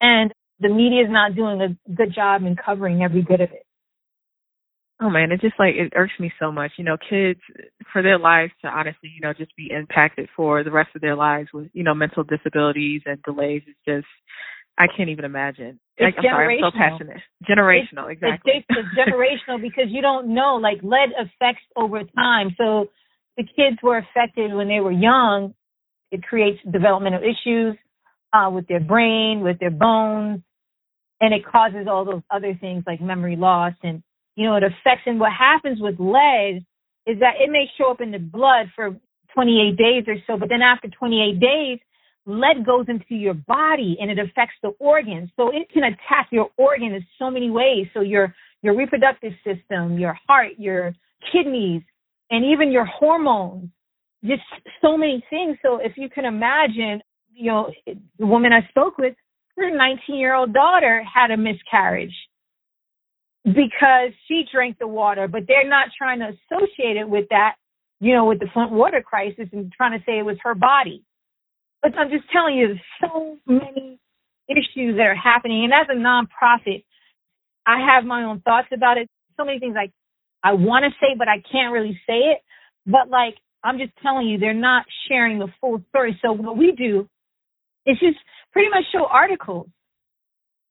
and 0.01 0.33
the 0.61 0.69
media 0.69 1.05
is 1.05 1.11
not 1.11 1.37
doing 1.37 1.61
a 1.63 1.93
good 1.93 2.15
job 2.15 2.43
in 2.43 2.57
covering 2.57 3.03
every 3.03 3.23
bit 3.23 3.41
of 3.41 3.51
it. 3.53 3.65
Oh 5.01 5.11
man, 5.11 5.31
it 5.31 5.41
just 5.41 5.55
like 5.59 5.75
it 5.77 5.93
irks 5.95 6.15
me 6.19 6.33
so 6.41 6.51
much. 6.51 6.73
You 6.77 6.85
know, 6.85 6.97
kids 6.97 7.41
for 7.93 8.03
their 8.03 8.19
lives 8.19 8.53
to 8.63 8.69
honestly, 8.69 9.11
you 9.15 9.21
know, 9.21 9.33
just 9.33 9.55
be 9.57 9.71
impacted 9.71 10.29
for 10.35 10.65
the 10.65 10.73
rest 10.73 10.91
of 10.97 11.01
their 11.01 11.15
lives 11.15 11.49
with, 11.55 11.69
you 11.73 11.85
know, 11.85 11.95
mental 11.95 12.25
disabilities 12.25 13.03
and 13.07 13.23
delays 13.23 13.63
is 13.69 13.77
just 13.87 14.07
I 14.79 14.87
can't 14.97 15.09
even 15.09 15.25
imagine. 15.25 15.81
It's 15.97 16.17
like, 16.17 16.25
I'm 16.25 16.31
sorry, 16.31 16.59
I'm 16.63 16.71
so 16.73 16.77
passionate. 16.77 17.17
Generational, 17.49 18.11
it's, 18.11 18.23
exactly. 18.23 18.53
It's, 18.55 18.67
it's 18.71 18.89
generational 18.99 19.61
because 19.61 19.87
you 19.89 20.03
don't 20.03 20.35
know. 20.35 20.59
Like 20.61 20.79
lead 20.83 21.11
affects 21.19 21.65
over 21.77 22.03
time. 22.17 22.55
So 22.57 22.87
the 23.37 23.45
kids 23.45 23.79
were 23.83 23.99
affected 23.99 24.53
when 24.55 24.69
they 24.69 24.81
were 24.81 24.93
young. 24.93 25.55
It 26.11 26.23
creates 26.23 26.59
developmental 26.71 27.21
issues 27.21 27.77
uh, 28.33 28.51
with 28.51 28.67
their 28.67 28.81
brain, 28.81 29.41
with 29.43 29.59
their 29.59 29.71
bones, 29.71 30.43
and 31.21 31.35
it 31.35 31.45
causes 31.45 31.87
all 31.89 32.05
those 32.05 32.23
other 32.31 32.57
things 32.61 32.85
like 32.87 33.01
memory 33.01 33.37
loss 33.37 33.75
and 33.83 34.03
you 34.39 34.45
know 34.45 34.55
it 34.55 34.63
affects. 34.63 35.03
And 35.07 35.19
what 35.19 35.33
happens 35.33 35.81
with 35.81 35.97
lead 35.99 36.65
is 37.07 37.19
that 37.19 37.35
it 37.41 37.51
may 37.51 37.67
show 37.77 37.91
up 37.91 38.01
in 38.01 38.13
the 38.13 38.19
blood 38.19 38.67
for 38.77 38.97
28 39.35 39.77
days 39.77 40.05
or 40.07 40.15
so, 40.29 40.39
but 40.39 40.49
then 40.49 40.63
after 40.63 40.89
28 40.89 41.41
days, 41.41 41.79
lead 42.25 42.65
goes 42.65 42.87
into 42.89 43.17
your 43.17 43.35
body 43.35 43.97
and 44.01 44.13
it 44.13 44.19
affects 44.21 44.55
the 44.63 44.69
organs. 44.79 45.31
So 45.35 45.49
it 45.49 45.69
can 45.73 45.83
attack 45.83 46.29
your 46.31 46.51
organ 46.57 46.95
in 46.95 47.05
so 47.19 47.31
many 47.31 47.51
ways. 47.51 47.87
So 47.93 48.01
your 48.01 48.33
your 48.63 48.77
reproductive 48.77 49.33
system, 49.45 49.99
your 49.99 50.17
heart, 50.29 50.53
your 50.57 50.95
kidneys, 51.33 51.83
and 52.31 52.45
even 52.45 52.71
your 52.71 52.85
hormones. 52.85 53.71
Just 54.25 54.43
so 54.81 54.97
many 54.97 55.25
things. 55.31 55.59
So 55.63 55.79
if 55.83 55.93
you 55.97 56.09
can 56.09 56.25
imagine, 56.25 57.01
you 57.35 57.51
know, 57.51 57.73
the 57.87 58.27
woman 58.27 58.53
I 58.53 58.69
spoke 58.69 58.99
with, 58.99 59.15
her 59.57 59.77
19 59.77 60.15
year 60.15 60.37
old 60.37 60.55
daughter 60.55 61.03
had 61.03 61.33
a 61.33 61.37
miscarriage 61.37 62.15
because 63.55 64.13
she 64.27 64.45
drank 64.53 64.79
the 64.79 64.89
water, 64.89 65.29
but 65.29 65.43
they're 65.47 65.69
not 65.69 65.89
trying 65.97 66.21
to 66.21 66.27
associate 66.27 66.97
it 66.97 67.09
with 67.09 67.27
that, 67.31 67.55
you 68.01 68.15
know, 68.15 68.25
with 68.25 68.41
the 68.41 68.49
Flint 68.53 68.73
water 68.73 69.03
crisis 69.03 69.49
and 69.53 69.73
trying 69.73 69.99
to 69.99 70.05
say 70.05 70.19
it 70.19 70.25
was 70.25 70.37
her 70.43 70.55
body. 70.55 71.05
But 71.83 71.97
I'm 71.97 72.11
just 72.11 72.25
telling 72.33 72.57
you, 72.57 72.69
there's 72.69 73.11
so 73.13 73.37
many 73.47 73.99
issues 74.49 74.97
that 74.97 75.07
are 75.07 75.15
happening. 75.15 75.65
And 75.65 75.73
as 75.73 75.87
a 75.89 75.95
nonprofit, 75.95 76.85
I 77.67 77.79
have 77.95 78.05
my 78.05 78.25
own 78.25 78.41
thoughts 78.41 78.69
about 78.73 78.99
it. 78.99 79.09
So 79.37 79.45
many 79.45 79.59
things 79.59 79.75
like 79.75 79.93
I 80.43 80.55
want 80.55 80.85
to 80.85 80.91
say, 81.01 81.15
but 81.17 81.29
I 81.29 81.43
can't 81.51 81.73
really 81.73 82.01
say 82.07 82.33
it. 82.33 82.39
But 82.87 83.09
like, 83.11 83.37
I'm 83.63 83.79
just 83.79 83.93
telling 84.03 84.27
you, 84.27 84.39
they're 84.39 84.55
not 84.55 84.87
sharing 85.09 85.39
the 85.39 85.49
full 85.61 85.83
story. 85.91 86.19
So 86.23 86.33
what 86.33 86.57
we 86.57 86.73
do 86.73 87.09
is 87.87 87.99
just 87.99 88.19
pretty 88.53 88.69
much 88.71 88.85
show 88.93 89.07
articles, 89.07 89.69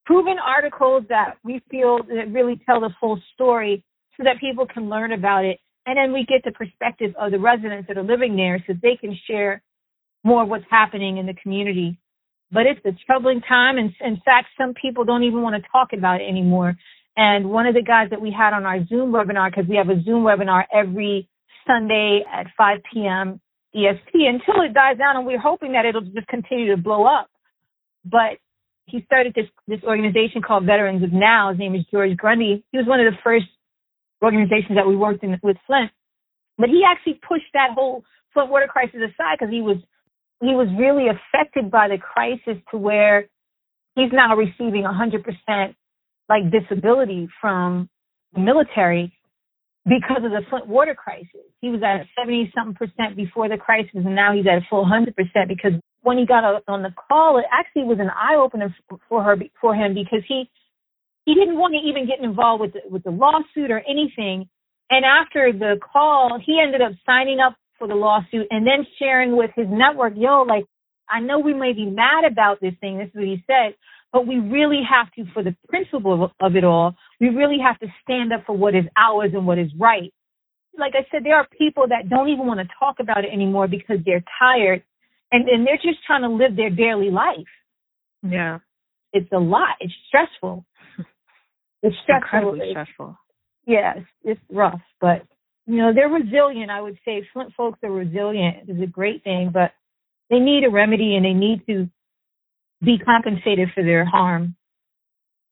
proven 0.08 0.38
articles 0.40 1.04
that 1.10 1.36
we 1.44 1.62
feel 1.70 2.00
that 2.08 2.32
really 2.32 2.60
tell 2.66 2.80
the 2.80 2.90
full 3.00 3.20
story 3.34 3.84
so 4.16 4.24
that 4.24 4.40
people 4.40 4.66
can 4.66 4.90
learn 4.90 5.12
about 5.12 5.44
it. 5.44 5.60
And 5.86 5.98
then 5.98 6.14
we 6.14 6.26
get 6.26 6.44
the 6.44 6.52
perspective 6.52 7.14
of 7.20 7.32
the 7.32 7.40
residents 7.40 7.88
that 7.90 7.98
are 7.98 8.04
living 8.04 8.36
there 8.36 8.64
so 8.66 8.74
they 8.82 8.96
can 8.96 9.16
share 9.28 9.62
more 10.24 10.44
of 10.44 10.50
what's 10.50 10.66
happening 10.70 11.18
in 11.18 11.26
the 11.26 11.34
community. 11.34 12.00
But 12.52 12.66
it's 12.66 12.80
a 12.86 12.92
troubling 13.06 13.42
time. 13.42 13.78
And 13.78 13.94
in 14.00 14.22
fact, 14.24 14.48
some 14.58 14.74
people 14.82 15.04
don't 15.04 15.24
even 15.24 15.42
want 15.42 15.62
to 15.62 15.70
talk 15.72 15.90
about 15.94 16.22
it 16.22 16.26
anymore. 16.26 16.78
And 17.18 17.50
one 17.50 17.66
of 17.66 17.76
the 17.76 17.82
guys 17.82 18.10
that 18.12 18.22
we 18.22 18.32
had 18.32 18.54
on 18.54 18.66
our 18.66 18.86
Zoom 18.88 19.12
webinar, 19.12 19.52
because 19.52 19.68
we 19.68 19.76
have 19.76 19.90
a 19.90 20.02
Zoom 20.04 20.24
webinar 20.24 20.64
every 20.74 21.28
Sunday 21.66 22.24
at 22.32 22.48
5 22.58 22.80
p.m. 22.94 23.42
EST 23.76 24.14
until 24.14 24.62
it 24.62 24.74
dies 24.74 24.98
down, 24.98 25.18
and 25.18 25.26
we're 25.26 25.40
hoping 25.40 25.74
that 25.74 25.86
it'll 25.86 26.02
just 26.02 26.28
continue 26.28 26.74
to 26.74 26.82
blow 26.82 27.06
up. 27.06 27.30
But 28.06 28.38
he 28.88 29.04
started 29.06 29.34
this 29.36 29.46
this 29.68 29.84
organization 29.84 30.42
called 30.42 30.66
Veterans 30.66 31.04
of 31.04 31.12
Now. 31.12 31.50
His 31.50 31.60
name 31.60 31.76
is 31.76 31.84
George 31.92 32.16
Grundy. 32.18 32.64
He 32.72 32.78
was 32.78 32.88
one 32.88 33.00
of 33.00 33.12
the 33.12 33.20
first 33.24 33.46
organizations 34.24 34.76
that 34.76 34.88
we 34.88 34.96
worked 34.96 35.24
in 35.24 35.38
with 35.44 35.58
Flint. 35.68 35.92
But 36.58 36.70
he 36.70 36.84
actually 36.88 37.20
pushed 37.28 37.52
that 37.54 37.72
whole 37.76 38.04
Flint 38.34 38.50
water 38.50 38.68
crisis 38.68 38.96
aside 38.96 39.38
because 39.40 39.54
he 39.54 39.62
was 39.62 39.78
he 40.42 40.56
was 40.56 40.68
really 40.80 41.08
affected 41.08 41.70
by 41.70 41.90
the 41.90 41.98
crisis 41.98 42.62
to 42.72 42.78
where 42.78 43.28
he's 43.96 44.12
now 44.14 44.36
receiving 44.36 44.84
100% 44.84 45.76
like 46.30 46.44
disability 46.52 47.28
from 47.42 47.90
the 48.34 48.40
military 48.40 49.12
because 49.86 50.24
of 50.24 50.32
the 50.32 50.42
Flint 50.50 50.68
water 50.68 50.96
crisis. 50.96 51.44
He 51.60 51.70
was 51.70 51.82
at 51.84 52.06
70 52.18 52.54
something 52.56 52.76
percent 52.76 53.18
before 53.18 53.50
the 53.50 53.58
crisis, 53.58 53.92
and 53.96 54.16
now 54.16 54.34
he's 54.34 54.46
at 54.48 54.60
a 54.60 54.68
full 54.70 54.82
100 54.82 55.16
percent 55.16 55.50
because 55.50 55.74
when 56.08 56.18
he 56.18 56.26
got 56.26 56.64
on 56.70 56.84
the 56.84 56.94
call, 57.10 57.38
it 57.38 57.44
actually 57.52 57.84
was 57.84 58.00
an 58.00 58.10
eye 58.10 58.38
opener 58.40 58.74
for 59.10 59.22
her 59.22 59.36
for 59.60 59.76
him 59.76 59.94
because 59.94 60.24
he 60.26 60.50
he 61.26 61.36
didn't 61.36 61.60
want 61.60 61.74
to 61.74 61.82
even 61.86 62.08
get 62.08 62.24
involved 62.24 62.62
with 62.62 62.72
the, 62.72 62.80
with 62.90 63.04
the 63.04 63.12
lawsuit 63.12 63.70
or 63.70 63.80
anything. 63.80 64.48
And 64.90 65.04
after 65.04 65.52
the 65.52 65.78
call, 65.84 66.40
he 66.42 66.62
ended 66.64 66.82
up 66.82 66.94
signing 67.06 67.42
up 67.42 67.58
for 67.78 67.90
the 67.90 67.96
lawsuit 67.96 68.48
and 68.50 68.66
then 68.66 68.88
sharing 68.98 69.36
with 69.36 69.52
his 69.54 69.68
network, 69.70 70.14
yo, 70.16 70.44
like, 70.44 70.64
I 71.10 71.20
know 71.20 71.40
we 71.40 71.54
may 71.54 71.74
be 71.74 71.86
mad 71.86 72.24
about 72.24 72.62
this 72.62 72.74
thing. 72.80 72.98
This 72.98 73.10
is 73.10 73.16
what 73.16 73.26
he 73.26 73.44
said, 73.46 73.76
but 74.14 74.26
we 74.26 74.38
really 74.38 74.84
have 74.90 75.12
to, 75.16 75.30
for 75.34 75.44
the 75.44 75.58
principle 75.68 76.32
of 76.40 76.56
it 76.56 76.64
all, 76.64 76.96
we 77.20 77.28
really 77.28 77.58
have 77.60 77.78
to 77.80 77.88
stand 78.02 78.32
up 78.32 78.46
for 78.46 78.56
what 78.56 78.76
is 78.76 78.86
ours 78.96 79.32
and 79.34 79.46
what 79.46 79.60
is 79.60 79.70
right. 79.78 80.14
Like 80.80 80.94
I 80.96 81.06
said, 81.12 81.26
there 81.26 81.36
are 81.36 81.48
people 81.58 81.86
that 81.90 82.08
don't 82.08 82.30
even 82.30 82.48
want 82.48 82.62
to 82.62 82.76
talk 82.80 83.02
about 83.02 83.26
it 83.26 83.34
anymore 83.34 83.68
because 83.68 83.98
they're 84.06 84.24
tired 84.40 84.84
and, 85.32 85.48
and 85.48 85.66
they're 85.66 85.78
just 85.78 86.04
trying 86.06 86.22
to 86.22 86.30
live 86.30 86.56
their 86.56 86.70
daily 86.70 87.12
life. 87.12 87.38
Yeah. 88.24 88.60
It's 89.14 89.32
a 89.32 89.40
lot. 89.40 89.76
It's 89.80 89.94
stressful. 90.08 90.66
It's 91.84 91.96
stressful. 92.04 92.40
Incredibly 92.40 92.72
stressful. 92.72 93.18
Yes, 93.68 94.00
it's 94.24 94.42
rough, 94.50 94.82
but 95.00 95.22
you 95.68 95.78
know, 95.78 95.94
they're 95.94 96.10
resilient. 96.10 96.72
I 96.72 96.82
would 96.82 96.98
say 97.06 97.22
Flint 97.34 97.54
folks 97.56 97.78
are 97.84 97.92
resilient. 97.92 98.68
is 98.68 98.82
a 98.82 98.88
great 98.88 99.24
thing, 99.24 99.52
but 99.54 99.74
they 100.30 100.40
need 100.40 100.64
a 100.64 100.72
remedy 100.72 101.16
and 101.16 101.24
they 101.24 101.34
need 101.34 101.66
to 101.68 101.88
be 102.84 102.98
compensated 102.98 103.70
for 103.76 103.84
their 103.84 104.06
harm. 104.06 104.56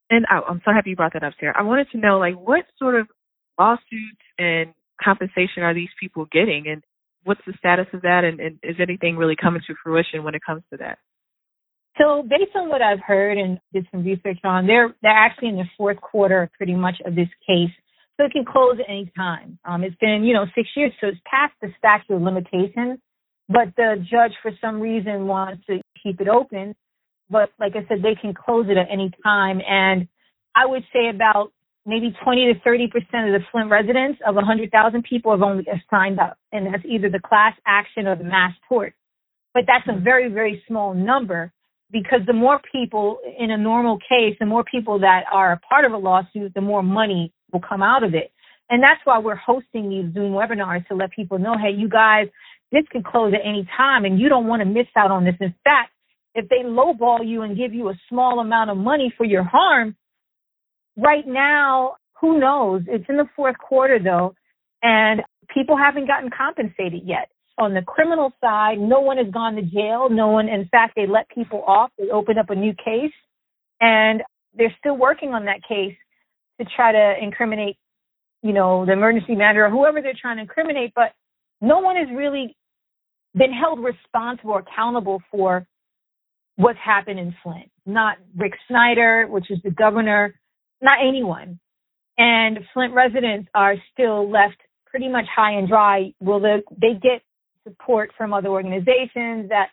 And 0.10 0.26
I, 0.30 0.40
I'm 0.50 0.62
so 0.64 0.72
happy 0.72 0.92
you 0.92 0.96
brought 0.96 1.14
that 1.14 1.24
up, 1.24 1.34
Sarah. 1.40 1.54
I 1.58 1.64
wanted 1.64 1.88
to 1.92 1.98
know, 1.98 2.18
like, 2.18 2.36
what 2.36 2.66
sort 2.80 2.96
of 2.96 3.08
lawsuits 3.60 4.22
and 4.38 4.74
compensation 5.04 5.64
are 5.64 5.74
these 5.74 5.90
people 6.00 6.26
getting, 6.32 6.66
and 6.68 6.84
what's 7.26 7.42
the 7.46 7.54
status 7.60 7.88
of 7.94 8.02
that, 8.04 8.24
and, 8.24 8.40
and 8.40 8.60
is 8.64 8.78
anything 8.80 9.18
really 9.18 9.36
coming 9.36 9.62
to 9.68 9.76
fruition 9.84 10.24
when 10.24 10.36
it 10.36 10.42
comes 10.46 10.64
to 10.72 10.78
that? 10.78 10.98
So, 11.98 12.24
based 12.24 12.56
on 12.56 12.70
what 12.70 12.82
I've 12.82 13.00
heard 13.06 13.38
and 13.38 13.60
did 13.74 13.88
some 13.92 14.04
research 14.04 14.40
on, 14.44 14.68
they're 14.68 14.96
they're 15.02 15.12
actually 15.12 15.50
in 15.50 15.58
the 15.58 15.66
fourth 15.78 16.00
quarter, 16.02 16.50
pretty 16.58 16.76
much, 16.76 16.96
of 17.06 17.16
this 17.16 17.30
case 17.46 17.72
so 18.18 18.26
it 18.26 18.32
can 18.32 18.46
close 18.46 18.78
at 18.80 18.90
any 18.90 19.12
time. 19.16 19.60
Um, 19.66 19.84
it's 19.84 19.96
been, 19.98 20.24
you 20.24 20.34
know, 20.34 20.46
six 20.56 20.70
years, 20.76 20.94
so 21.02 21.08
it's 21.08 21.20
past 21.30 21.54
the 21.62 21.70
statute 21.78 22.16
of 22.16 22.22
limitations, 22.22 23.00
but 23.50 23.76
the 23.76 23.96
judge, 24.00 24.32
for 24.42 24.52
some 24.62 24.80
reason, 24.80 25.28
wants 25.28 25.66
to 25.68 25.82
keep 26.02 26.22
it 26.22 26.28
open. 26.28 26.76
But 27.30 27.50
like 27.60 27.74
I 27.76 27.88
said, 27.88 28.04
they 28.04 28.16
can 28.20 28.34
close 28.34 28.68
it 28.70 28.78
at 28.78 28.88
any 28.92 29.12
time. 29.24 29.60
And 29.68 30.08
I 30.56 30.66
would 30.66 30.84
say 30.94 31.10
about 31.14 31.52
maybe 31.86 32.16
20 32.24 32.54
to 32.54 32.60
30 32.62 32.88
percent 32.88 33.28
of 33.28 33.40
the 33.40 33.46
Flint 33.52 33.70
residents 33.70 34.20
of 34.26 34.36
100,000 34.36 35.04
people 35.04 35.32
have 35.32 35.42
only 35.42 35.66
signed 35.90 36.20
up, 36.20 36.38
and 36.52 36.74
that's 36.74 36.84
either 36.86 37.10
the 37.10 37.20
class 37.20 37.54
action 37.66 38.08
or 38.08 38.16
the 38.16 38.24
mass 38.24 38.54
tort. 38.68 38.94
But 39.54 39.64
that's 39.68 39.88
a 39.88 40.00
very, 40.00 40.30
very 40.30 40.64
small 40.68 40.94
number 40.94 41.52
because 41.92 42.20
the 42.28 42.34
more 42.34 42.60
people 42.72 43.20
in 43.40 43.52
a 43.52 43.58
normal 43.58 43.98
case, 43.98 44.36
the 44.40 44.46
more 44.46 44.64
people 44.64 45.00
that 45.00 45.24
are 45.32 45.54
a 45.54 45.60
part 45.60 45.86
of 45.86 45.94
a 45.94 45.98
lawsuit, 45.98 46.54
the 46.54 46.62
more 46.62 46.84
money 46.84 47.32
will 47.54 47.62
come 47.62 47.82
out 47.82 48.04
of 48.04 48.14
it. 48.14 48.32
And 48.70 48.82
that's 48.82 49.00
why 49.06 49.20
we're 49.20 49.36
hosting 49.36 49.90
these 49.90 50.14
Zoom 50.14 50.34
webinars 50.34 50.88
to 50.88 50.96
let 50.96 51.12
people 51.12 51.38
know, 51.38 51.56
hey, 51.58 51.72
you 51.72 51.88
guys, 51.88 52.28
this 52.72 52.84
can 52.92 53.04
close 53.04 53.34
at 53.34 53.48
any 53.48 53.68
time 53.78 54.06
and 54.06 54.20
you 54.20 54.28
don't 54.28 54.48
want 54.48 54.62
to 54.62 54.66
miss 54.66 54.88
out 54.98 55.12
on 55.12 55.24
this. 55.24 55.36
In 55.40 55.54
fact, 55.64 55.92
if 56.34 56.50
they 56.50 56.64
lowball 56.66 57.26
you 57.26 57.44
and 57.44 57.56
give 57.56 57.74
you 57.74 57.90
a 57.90 58.00
small 58.10 58.40
amount 58.40 58.72
of 58.72 58.78
money 58.78 59.14
for 59.16 59.24
your 59.24 59.44
harm, 59.44 59.96
right 60.98 61.26
now, 61.28 61.96
who 62.20 62.40
knows? 62.40 62.84
It's 62.88 63.06
in 63.10 63.18
the 63.18 63.28
fourth 63.36 63.58
quarter 63.58 64.00
though, 64.00 64.36
and 64.82 65.22
people 65.54 65.78
haven't 65.78 66.08
gotten 66.08 66.30
compensated 66.30 67.04
yet. 67.06 67.30
On 67.58 67.74
the 67.74 67.82
criminal 67.82 68.34
side, 68.42 68.80
no 68.80 69.00
one 69.00 69.18
has 69.18 69.28
gone 69.32 69.56
to 69.56 69.62
jail. 69.62 70.10
No 70.10 70.28
one, 70.28 70.50
in 70.50 70.68
fact, 70.68 70.94
they 70.96 71.08
let 71.08 71.30
people 71.30 71.64
off. 71.66 71.90
They 71.98 72.10
opened 72.10 72.38
up 72.38 72.50
a 72.50 72.56
new 72.56 72.74
case 72.74 73.14
and 73.80 74.22
they're 74.58 74.76
still 74.80 74.98
working 74.98 75.30
on 75.30 75.46
that 75.46 75.62
case 75.68 75.96
to 76.60 76.68
try 76.76 76.92
to 76.92 77.16
incriminate, 77.22 77.78
you 78.42 78.52
know, 78.52 78.86
the 78.86 78.92
emergency 78.92 79.36
manager 79.36 79.66
or 79.66 79.70
whoever 79.70 80.02
they're 80.02 80.14
trying 80.20 80.38
to 80.38 80.42
incriminate. 80.42 80.92
But 80.96 81.14
no 81.62 81.80
one 81.80 81.96
has 81.96 82.08
really 82.14 82.56
been 83.34 83.54
held 83.54 83.80
responsible 83.80 84.52
or 84.52 84.60
accountable 84.60 85.22
for 85.32 85.66
what's 86.58 86.80
happened 86.84 87.20
in 87.20 87.36
Flint. 87.44 87.70
Not 87.86 88.18
Rick 88.36 88.54
Snyder, 88.68 89.28
which 89.30 89.50
is 89.50 89.60
the 89.64 89.72
governor, 89.72 90.36
not 90.82 91.00
anyone. 91.06 91.60
And 92.18 92.60
Flint 92.74 92.94
residents 92.94 93.50
are 93.54 93.76
still 93.92 94.30
left 94.30 94.58
pretty 94.86 95.10
much 95.10 95.26
high 95.34 95.54
and 95.54 95.68
dry. 95.68 96.14
Will 96.20 96.40
they, 96.40 96.64
they 96.80 96.94
get 96.94 97.22
support 97.68 98.12
from 98.18 98.34
other 98.34 98.50
organizations 98.50 99.50
that 99.50 99.68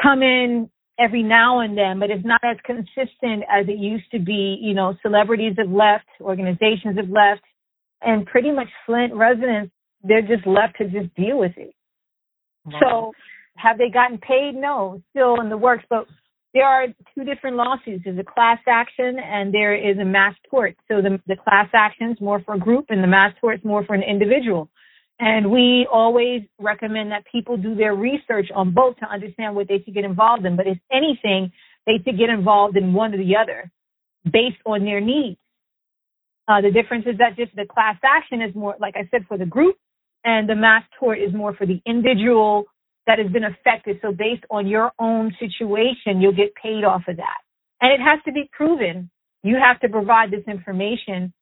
come 0.00 0.22
in 0.22 0.70
every 0.98 1.22
now 1.22 1.60
and 1.60 1.76
then, 1.76 1.98
but 1.98 2.10
it's 2.10 2.24
not 2.24 2.40
as 2.44 2.56
consistent 2.64 3.44
as 3.50 3.66
it 3.68 3.78
used 3.78 4.10
to 4.12 4.18
be. 4.18 4.58
You 4.60 4.74
know, 4.74 4.96
celebrities 5.02 5.54
have 5.58 5.70
left, 5.70 6.06
organizations 6.20 6.96
have 6.96 7.08
left, 7.08 7.42
and 8.00 8.26
pretty 8.26 8.50
much 8.50 8.68
Flint 8.86 9.14
residents, 9.14 9.72
they're 10.02 10.22
just 10.22 10.46
left 10.46 10.78
to 10.78 10.84
just 10.88 11.14
deal 11.14 11.38
with 11.38 11.52
it. 11.56 11.74
Wow. 12.64 12.80
So 12.80 13.12
have 13.56 13.78
they 13.78 13.90
gotten 13.90 14.18
paid? 14.18 14.54
No, 14.54 15.02
still 15.10 15.40
in 15.40 15.48
the 15.48 15.56
works, 15.56 15.84
but 15.88 16.06
there 16.54 16.66
are 16.66 16.86
two 17.14 17.24
different 17.24 17.56
lawsuits. 17.56 18.04
There's 18.04 18.18
a 18.18 18.24
class 18.24 18.58
action 18.68 19.18
and 19.18 19.52
there 19.52 19.74
is 19.74 19.98
a 19.98 20.04
mass 20.04 20.34
tort. 20.50 20.76
So 20.88 21.00
the, 21.00 21.20
the 21.26 21.36
class 21.36 21.68
action 21.72 22.10
is 22.10 22.20
more 22.20 22.40
for 22.40 22.54
a 22.54 22.58
group 22.58 22.86
and 22.90 23.02
the 23.02 23.08
mass 23.08 23.32
tort 23.40 23.58
is 23.58 23.64
more 23.64 23.84
for 23.84 23.94
an 23.94 24.02
individual. 24.02 24.68
And 25.18 25.50
we 25.50 25.86
always 25.90 26.42
recommend 26.58 27.12
that 27.12 27.24
people 27.30 27.56
do 27.56 27.74
their 27.74 27.94
research 27.94 28.48
on 28.54 28.74
both 28.74 28.96
to 28.98 29.06
understand 29.06 29.54
what 29.54 29.68
they 29.68 29.82
should 29.84 29.94
get 29.94 30.04
involved 30.04 30.44
in. 30.44 30.56
But 30.56 30.66
if 30.66 30.78
anything, 30.90 31.52
they 31.86 31.98
should 32.04 32.18
get 32.18 32.28
involved 32.28 32.76
in 32.76 32.92
one 32.92 33.14
or 33.14 33.18
the 33.18 33.36
other 33.36 33.70
based 34.24 34.58
on 34.66 34.84
their 34.84 35.00
needs. 35.00 35.38
Uh, 36.48 36.60
the 36.60 36.70
difference 36.70 37.06
is 37.06 37.18
that 37.18 37.36
just 37.36 37.54
the 37.54 37.64
class 37.64 37.96
action 38.04 38.42
is 38.42 38.54
more, 38.54 38.76
like 38.80 38.94
I 38.96 39.08
said, 39.10 39.26
for 39.28 39.38
the 39.38 39.46
group, 39.46 39.76
and 40.24 40.48
the 40.48 40.54
mass 40.54 40.82
tort 40.98 41.18
is 41.18 41.32
more 41.32 41.54
for 41.54 41.66
the 41.66 41.80
individual 41.86 42.64
that 43.06 43.18
has 43.18 43.30
been 43.30 43.44
affected. 43.44 43.98
So 44.02 44.12
based 44.12 44.44
on 44.50 44.66
your 44.66 44.92
own 44.98 45.34
situation, 45.38 46.20
you'll 46.20 46.36
get 46.36 46.54
paid 46.54 46.84
off 46.84 47.02
of 47.08 47.16
that. 47.16 47.38
And 47.80 47.92
it 47.92 48.00
has 48.00 48.20
to 48.26 48.32
be 48.32 48.48
proven. 48.52 49.10
You 49.42 49.56
have 49.62 49.80
to 49.80 49.88
provide 49.88 50.30
this 50.30 50.44
information 50.46 51.32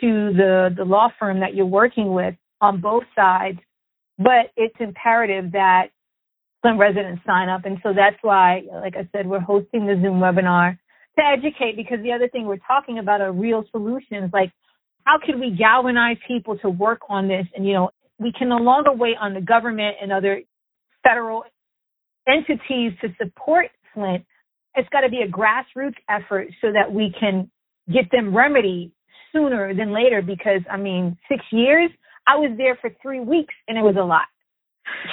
to 0.00 0.32
the, 0.32 0.70
the 0.76 0.84
law 0.84 1.08
firm 1.18 1.40
that 1.40 1.54
you're 1.54 1.66
working 1.66 2.14
with 2.14 2.34
on 2.60 2.80
both 2.80 3.04
sides. 3.14 3.58
But 4.18 4.52
it's 4.56 4.74
imperative 4.80 5.52
that 5.52 5.88
some 6.64 6.78
residents 6.78 7.22
sign 7.26 7.48
up. 7.48 7.64
And 7.64 7.78
so 7.82 7.92
that's 7.94 8.16
why, 8.22 8.62
like 8.72 8.94
I 8.96 9.08
said, 9.12 9.26
we're 9.26 9.40
hosting 9.40 9.86
the 9.86 9.98
Zoom 10.00 10.20
webinar 10.20 10.78
to 11.18 11.24
educate 11.24 11.76
because 11.76 11.98
the 12.02 12.12
other 12.12 12.28
thing 12.28 12.46
we're 12.46 12.58
talking 12.58 12.98
about 12.98 13.20
are 13.20 13.32
real 13.32 13.64
solutions. 13.70 14.30
Like, 14.32 14.52
how 15.04 15.18
can 15.24 15.40
we 15.40 15.50
galvanize 15.50 16.18
people 16.28 16.58
to 16.58 16.68
work 16.68 17.00
on 17.08 17.28
this? 17.28 17.46
And, 17.54 17.66
you 17.66 17.72
know, 17.72 17.90
we 18.18 18.32
can 18.32 18.50
no 18.50 18.56
longer 18.56 18.92
wait 18.92 19.16
on 19.20 19.32
the 19.34 19.40
government 19.40 19.96
and 20.02 20.12
other 20.12 20.42
federal 21.02 21.44
entities 22.28 22.92
to 23.00 23.08
support 23.22 23.66
Flint. 23.94 24.24
It's 24.74 24.88
got 24.90 25.00
to 25.00 25.08
be 25.08 25.22
a 25.22 25.28
grassroots 25.28 25.96
effort 26.08 26.48
so 26.60 26.68
that 26.72 26.92
we 26.92 27.12
can 27.18 27.50
get 27.92 28.10
them 28.12 28.36
remedy 28.36 28.92
sooner 29.32 29.74
than 29.74 29.92
later 29.92 30.22
because 30.22 30.62
I 30.70 30.76
mean, 30.76 31.18
six 31.28 31.44
years, 31.50 31.90
I 32.26 32.36
was 32.36 32.56
there 32.56 32.78
for 32.80 32.90
three 33.02 33.20
weeks 33.20 33.54
and 33.66 33.76
it 33.76 33.82
was 33.82 33.96
a 33.98 34.04
lot. 34.04 34.26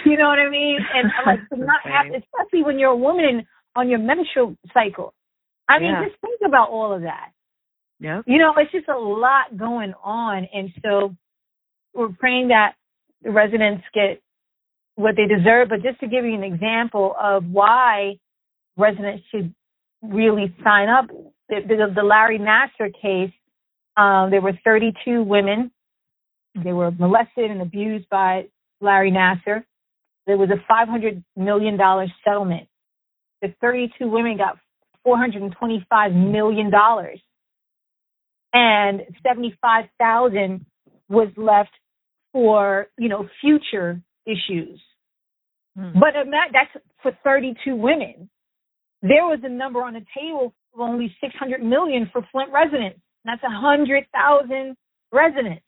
You 0.06 0.18
know 0.18 0.28
what 0.28 0.40
I 0.40 0.50
mean? 0.50 0.80
And 0.94 1.12
like 1.26 1.50
to 1.50 1.58
not 1.58 1.82
have, 1.84 2.08
especially 2.08 2.64
when 2.64 2.80
you're 2.80 2.92
a 2.92 2.98
woman 2.98 3.46
on 3.76 3.90
your 3.90 4.00
menstrual 4.00 4.56
cycle. 4.74 5.14
I 5.70 5.80
mean, 5.80 5.92
yeah. 5.92 6.06
just 6.08 6.20
think 6.22 6.40
about 6.46 6.70
all 6.70 6.94
of 6.94 7.02
that. 7.02 7.32
Yeah. 8.00 8.22
You 8.26 8.38
know, 8.38 8.54
it's 8.58 8.72
just 8.72 8.88
a 8.88 8.98
lot 8.98 9.58
going 9.58 9.94
on. 10.04 10.48
And 10.54 10.72
so 10.84 11.16
we're 11.94 12.10
praying 12.10 12.50
that 12.50 12.74
the 13.24 13.32
residents 13.32 13.84
get 13.94 14.22
what 14.98 15.16
they 15.16 15.28
deserve. 15.28 15.70
But 15.70 15.84
just 15.84 16.00
to 16.02 16.08
give 16.08 16.26
you 16.26 16.34
an 16.34 16.44
example 16.44 17.16
of 17.22 17.46
why 17.46 18.20
residents 18.76 19.24
should 19.32 19.54
really 20.02 20.54
sign 20.64 20.90
up, 20.90 21.08
the, 21.50 21.62
the, 21.68 21.94
the 21.96 22.04
Larry 22.04 22.40
Nassar 22.40 22.92
case, 23.02 23.34
um, 23.96 24.32
there 24.32 24.42
were 24.42 24.54
32 24.64 25.24
women. 25.24 25.72
They 26.62 26.74
were 26.74 26.92
molested 26.92 27.50
and 27.50 27.62
abused 27.62 28.10
by 28.10 28.48
Larry 28.82 29.12
Nassar. 29.12 29.64
There 30.26 30.38
was 30.38 30.50
a 30.50 30.72
$500 30.72 31.24
million 31.36 31.80
settlement. 32.24 32.68
The 33.42 33.54
32 33.62 34.10
women 34.10 34.38
got 34.38 34.58
$425 35.06 36.32
million. 36.32 36.72
And 38.54 39.02
75,000 39.26 40.66
was 41.08 41.30
left 41.38 41.70
for, 42.34 42.88
you 42.98 43.10
know, 43.10 43.30
future 43.42 44.02
issues. 44.28 44.80
Mm. 45.78 45.94
But 46.00 46.13
that's 46.52 46.86
for 47.02 47.12
32 47.24 47.76
women. 47.76 48.30
There 49.02 49.26
was 49.26 49.40
a 49.44 49.50
number 49.50 49.82
on 49.82 49.94
the 49.94 50.06
table 50.16 50.54
of 50.74 50.80
only 50.80 51.16
600 51.22 51.63
million 51.63 52.10
for 52.12 52.22
Flint 52.32 52.52
residents. 52.52 53.00
That's 53.26 53.42
100,000 53.44 54.76
residents. 55.12 55.63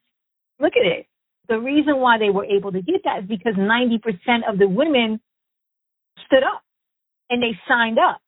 Look 0.60 0.74
at 0.76 0.86
it. 0.86 1.06
The 1.48 1.60
reason 1.60 1.98
why 1.98 2.18
they 2.18 2.30
were 2.30 2.46
able 2.46 2.72
to 2.72 2.82
get 2.82 3.02
that 3.06 3.24
is 3.24 3.30
because 3.30 3.56
90% 3.56 4.00
of 4.48 4.60
the 4.60 4.68
women 4.68 5.20
stood 6.26 6.44
up 6.44 6.62
and 7.30 7.42
they 7.42 7.58
signed 7.68 7.98
up. 7.98 8.22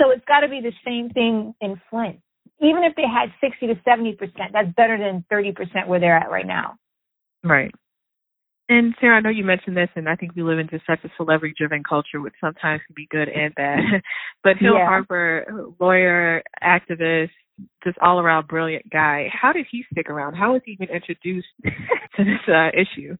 So 0.00 0.10
it's 0.10 0.24
got 0.26 0.40
to 0.40 0.48
be 0.48 0.60
the 0.60 0.72
same 0.84 1.10
thing 1.10 1.54
in 1.60 1.80
Flint. 1.90 2.18
Even 2.60 2.82
if 2.84 2.96
they 2.96 3.02
had 3.02 3.32
60 3.40 3.66
to 3.68 3.74
70%, 3.86 4.18
that's 4.52 4.68
better 4.76 4.98
than 4.98 5.24
30% 5.30 5.86
where 5.86 6.00
they're 6.00 6.16
at 6.16 6.30
right 6.30 6.46
now. 6.46 6.76
Right. 7.42 7.72
And 8.68 8.94
Sarah, 8.98 9.18
I 9.18 9.20
know 9.20 9.28
you 9.28 9.44
mentioned 9.44 9.76
this, 9.76 9.90
and 9.94 10.08
I 10.08 10.16
think 10.16 10.34
we 10.34 10.42
live 10.42 10.58
in 10.58 10.68
just 10.68 10.86
such 10.86 11.00
a 11.04 11.10
celebrity-driven 11.18 11.82
culture, 11.86 12.20
which 12.20 12.32
sometimes 12.40 12.80
can 12.86 12.94
be 12.96 13.06
good 13.10 13.28
and 13.28 13.54
bad. 13.54 13.80
but 14.42 14.56
Hill 14.56 14.74
yeah. 14.74 14.86
Harper, 14.86 15.44
lawyer, 15.78 16.42
activist, 16.62 17.30
just 17.84 17.98
all-around 17.98 18.48
brilliant 18.48 18.88
guy. 18.90 19.28
How 19.30 19.52
did 19.52 19.66
he 19.70 19.84
stick 19.92 20.08
around? 20.08 20.34
How 20.34 20.54
was 20.54 20.62
he 20.64 20.72
even 20.72 20.88
introduced 20.88 21.48
to 21.64 22.24
this 22.24 22.40
uh, 22.48 22.70
issue? 22.72 23.16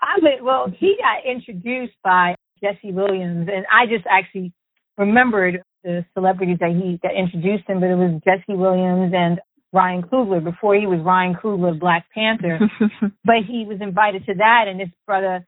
I 0.00 0.20
mean, 0.20 0.42
well, 0.42 0.72
he 0.74 0.96
got 0.98 1.30
introduced 1.30 1.94
by 2.02 2.34
Jesse 2.62 2.92
Williams, 2.92 3.48
and 3.52 3.66
I 3.70 3.86
just 3.86 4.06
actually 4.10 4.52
remembered 4.96 5.62
the 5.84 6.04
celebrities 6.14 6.58
that 6.60 6.70
he 6.70 6.98
that 7.02 7.12
introduced 7.14 7.68
him, 7.68 7.80
but 7.80 7.90
it 7.90 7.96
was 7.96 8.20
Jesse 8.24 8.56
Williams 8.56 9.12
and 9.14 9.38
Ryan 9.72 10.02
Coogler 10.02 10.44
before 10.44 10.74
he 10.74 10.86
was 10.86 11.00
Ryan 11.00 11.34
Coogler 11.34 11.72
of 11.72 11.80
Black 11.80 12.06
Panther. 12.14 12.58
but 13.24 13.36
he 13.46 13.64
was 13.66 13.78
invited 13.80 14.26
to 14.26 14.34
that, 14.34 14.64
and 14.68 14.80
his 14.80 14.90
brother. 15.06 15.46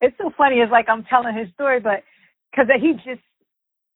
It's 0.00 0.16
so 0.18 0.30
funny. 0.36 0.56
It's 0.56 0.72
like 0.72 0.86
I'm 0.88 1.04
telling 1.04 1.36
his 1.36 1.48
story, 1.54 1.80
but 1.80 2.02
because 2.50 2.68
he 2.80 2.92
just 2.94 3.22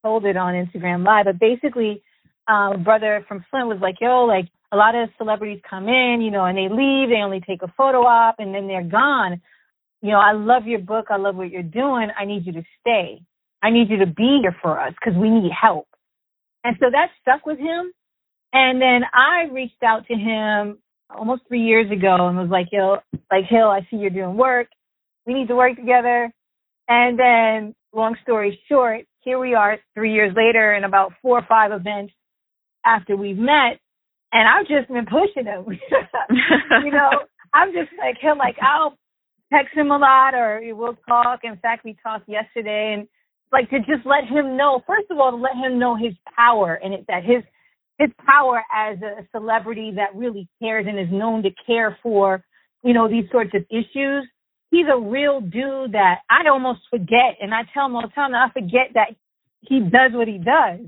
told 0.03 0.25
it 0.25 0.37
on 0.37 0.55
Instagram 0.55 1.05
Live. 1.05 1.27
But 1.27 1.39
basically, 1.39 2.03
um, 2.49 2.83
brother 2.85 3.25
from 3.29 3.45
Flint 3.51 3.69
was 3.69 3.79
like, 3.81 3.97
"Yo, 4.01 4.25
like 4.25 4.49
a 4.73 4.77
lot 4.77 4.95
of 4.95 5.09
celebrities 5.19 5.61
come 5.69 5.89
in, 5.89 6.21
you 6.21 6.31
know, 6.31 6.45
and 6.45 6.57
they 6.57 6.69
leave. 6.69 7.09
They 7.11 7.23
only 7.23 7.41
take 7.41 7.63
a 7.63 7.73
photo 7.77 8.03
op, 8.03 8.37
and 8.39 8.55
then 8.55 8.67
they're 8.67 8.85
gone. 8.85 9.41
You 10.03 10.13
know, 10.13 10.21
I 10.21 10.33
love 10.33 10.67
your 10.67 10.79
book. 10.81 11.07
I 11.11 11.17
love 11.17 11.37
what 11.37 11.51
you're 11.51 11.63
doing. 11.63 12.09
I 12.19 12.25
need 12.25 12.47
you 12.47 12.53
to 12.53 12.63
stay. 12.81 13.23
I 13.63 13.71
need 13.71 13.91
you 13.91 13.99
to 13.99 14.07
be 14.07 14.41
here 14.43 14.57
for 14.63 14.81
us 14.81 14.95
because 14.95 15.19
we 15.19 15.31
need 15.31 15.51
help." 15.53 15.87
And 16.65 16.77
so 16.81 16.91
that 16.91 17.09
stuck 17.23 17.47
with 17.47 17.59
him. 17.59 17.93
And 18.53 18.81
then 18.81 19.03
I 19.13 19.53
reached 19.53 19.83
out 19.83 20.07
to 20.07 20.15
him 20.15 20.79
almost 21.15 21.43
three 21.49 21.63
years 21.63 21.91
ago 21.91 22.29
and 22.29 22.37
was 22.37 22.49
like, 22.51 22.69
yo, 22.73 22.99
like, 23.31 23.45
Hill, 23.49 23.69
I 23.69 23.87
see 23.91 23.97
you're 23.97 24.11
doing 24.11 24.37
work. 24.37 24.69
We 25.27 25.35
need 25.35 25.49
to 25.49 25.57
work 25.57 25.77
together. 25.77 26.33
And 26.89 27.19
then, 27.19 27.75
long 27.93 28.17
story 28.23 28.61
short, 28.69 29.05
here 29.21 29.39
we 29.39 29.55
are 29.55 29.79
three 29.95 30.13
years 30.13 30.35
later 30.37 30.73
and 30.73 30.85
about 30.85 31.13
four 31.23 31.39
or 31.39 31.47
five 31.49 31.73
events 31.73 32.13
after 32.85 33.17
we've 33.17 33.37
met. 33.37 33.79
And 34.33 34.49
I've 34.49 34.67
just 34.67 34.89
been 34.89 35.07
pushing 35.07 35.47
him. 35.47 35.65
you 36.85 36.91
know, 36.91 37.11
I'm 37.53 37.73
just 37.73 37.91
like 37.99 38.19
him, 38.19 38.39
like, 38.39 38.57
I'll 38.63 38.97
text 39.53 39.77
him 39.77 39.91
a 39.91 39.99
lot 39.99 40.35
or 40.35 40.61
we'll 40.75 40.97
talk. 41.09 41.41
In 41.45 41.57
fact, 41.57 41.85
we 41.85 41.97
talked 42.03 42.29
yesterday 42.29 42.95
and 42.97 43.09
like 43.53 43.69
to 43.71 43.79
just 43.81 44.07
let 44.07 44.25
him 44.25 44.57
know, 44.57 44.83
first 44.87 45.11
of 45.11 45.19
all, 45.19 45.33
to 45.33 45.37
let 45.37 45.57
him 45.57 45.79
know 45.79 45.97
his 45.97 46.15
power 46.37 46.75
and 46.75 46.95
it, 46.95 47.05
that 47.09 47.25
his, 47.25 47.43
his 48.01 48.11
power 48.27 48.63
as 48.75 48.97
a 49.03 49.27
celebrity 49.31 49.93
that 49.97 50.17
really 50.17 50.49
cares 50.61 50.87
and 50.89 50.99
is 50.99 51.13
known 51.13 51.43
to 51.43 51.51
care 51.67 51.99
for, 52.03 52.43
you 52.83 52.95
know, 52.95 53.09
these 53.09 53.27
sorts 53.31 53.51
of 53.55 53.63
issues. 53.71 54.27
He's 54.71 54.87
a 54.91 54.99
real 54.99 55.41
dude 55.43 55.93
that 55.93 56.21
I 56.31 56.49
almost 56.49 56.81
forget, 56.89 57.37
and 57.43 57.53
I 57.53 57.63
tell 57.75 57.87
him 57.87 57.97
all 57.97 58.03
the 58.03 58.09
time 58.09 58.33
that 58.33 58.49
I 58.49 58.53
forget 58.53 58.93
that 58.95 59.15
he 59.61 59.81
does 59.81 60.13
what 60.13 60.29
he 60.29 60.39
does 60.39 60.81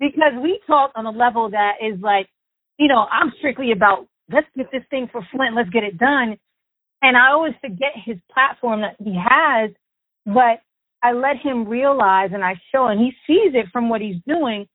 because 0.00 0.32
we 0.42 0.58
talk 0.66 0.90
on 0.96 1.06
a 1.06 1.10
level 1.10 1.50
that 1.50 1.74
is 1.80 2.00
like, 2.00 2.28
you 2.78 2.88
know, 2.88 3.06
I'm 3.10 3.32
strictly 3.38 3.70
about 3.70 4.08
let's 4.32 4.48
get 4.56 4.66
this 4.72 4.82
thing 4.90 5.08
for 5.12 5.24
Flint, 5.30 5.54
let's 5.54 5.70
get 5.70 5.84
it 5.84 5.96
done. 5.98 6.36
And 7.00 7.16
I 7.16 7.30
always 7.30 7.54
forget 7.60 7.92
his 8.04 8.16
platform 8.32 8.80
that 8.80 8.96
he 8.98 9.14
has, 9.14 9.70
but 10.24 10.60
I 11.00 11.12
let 11.12 11.36
him 11.36 11.68
realize 11.68 12.30
and 12.32 12.42
I 12.42 12.54
show 12.72 12.86
and 12.86 12.98
he 12.98 13.12
sees 13.26 13.54
it 13.54 13.66
from 13.72 13.88
what 13.88 14.00
he's 14.00 14.16
doing 14.26 14.66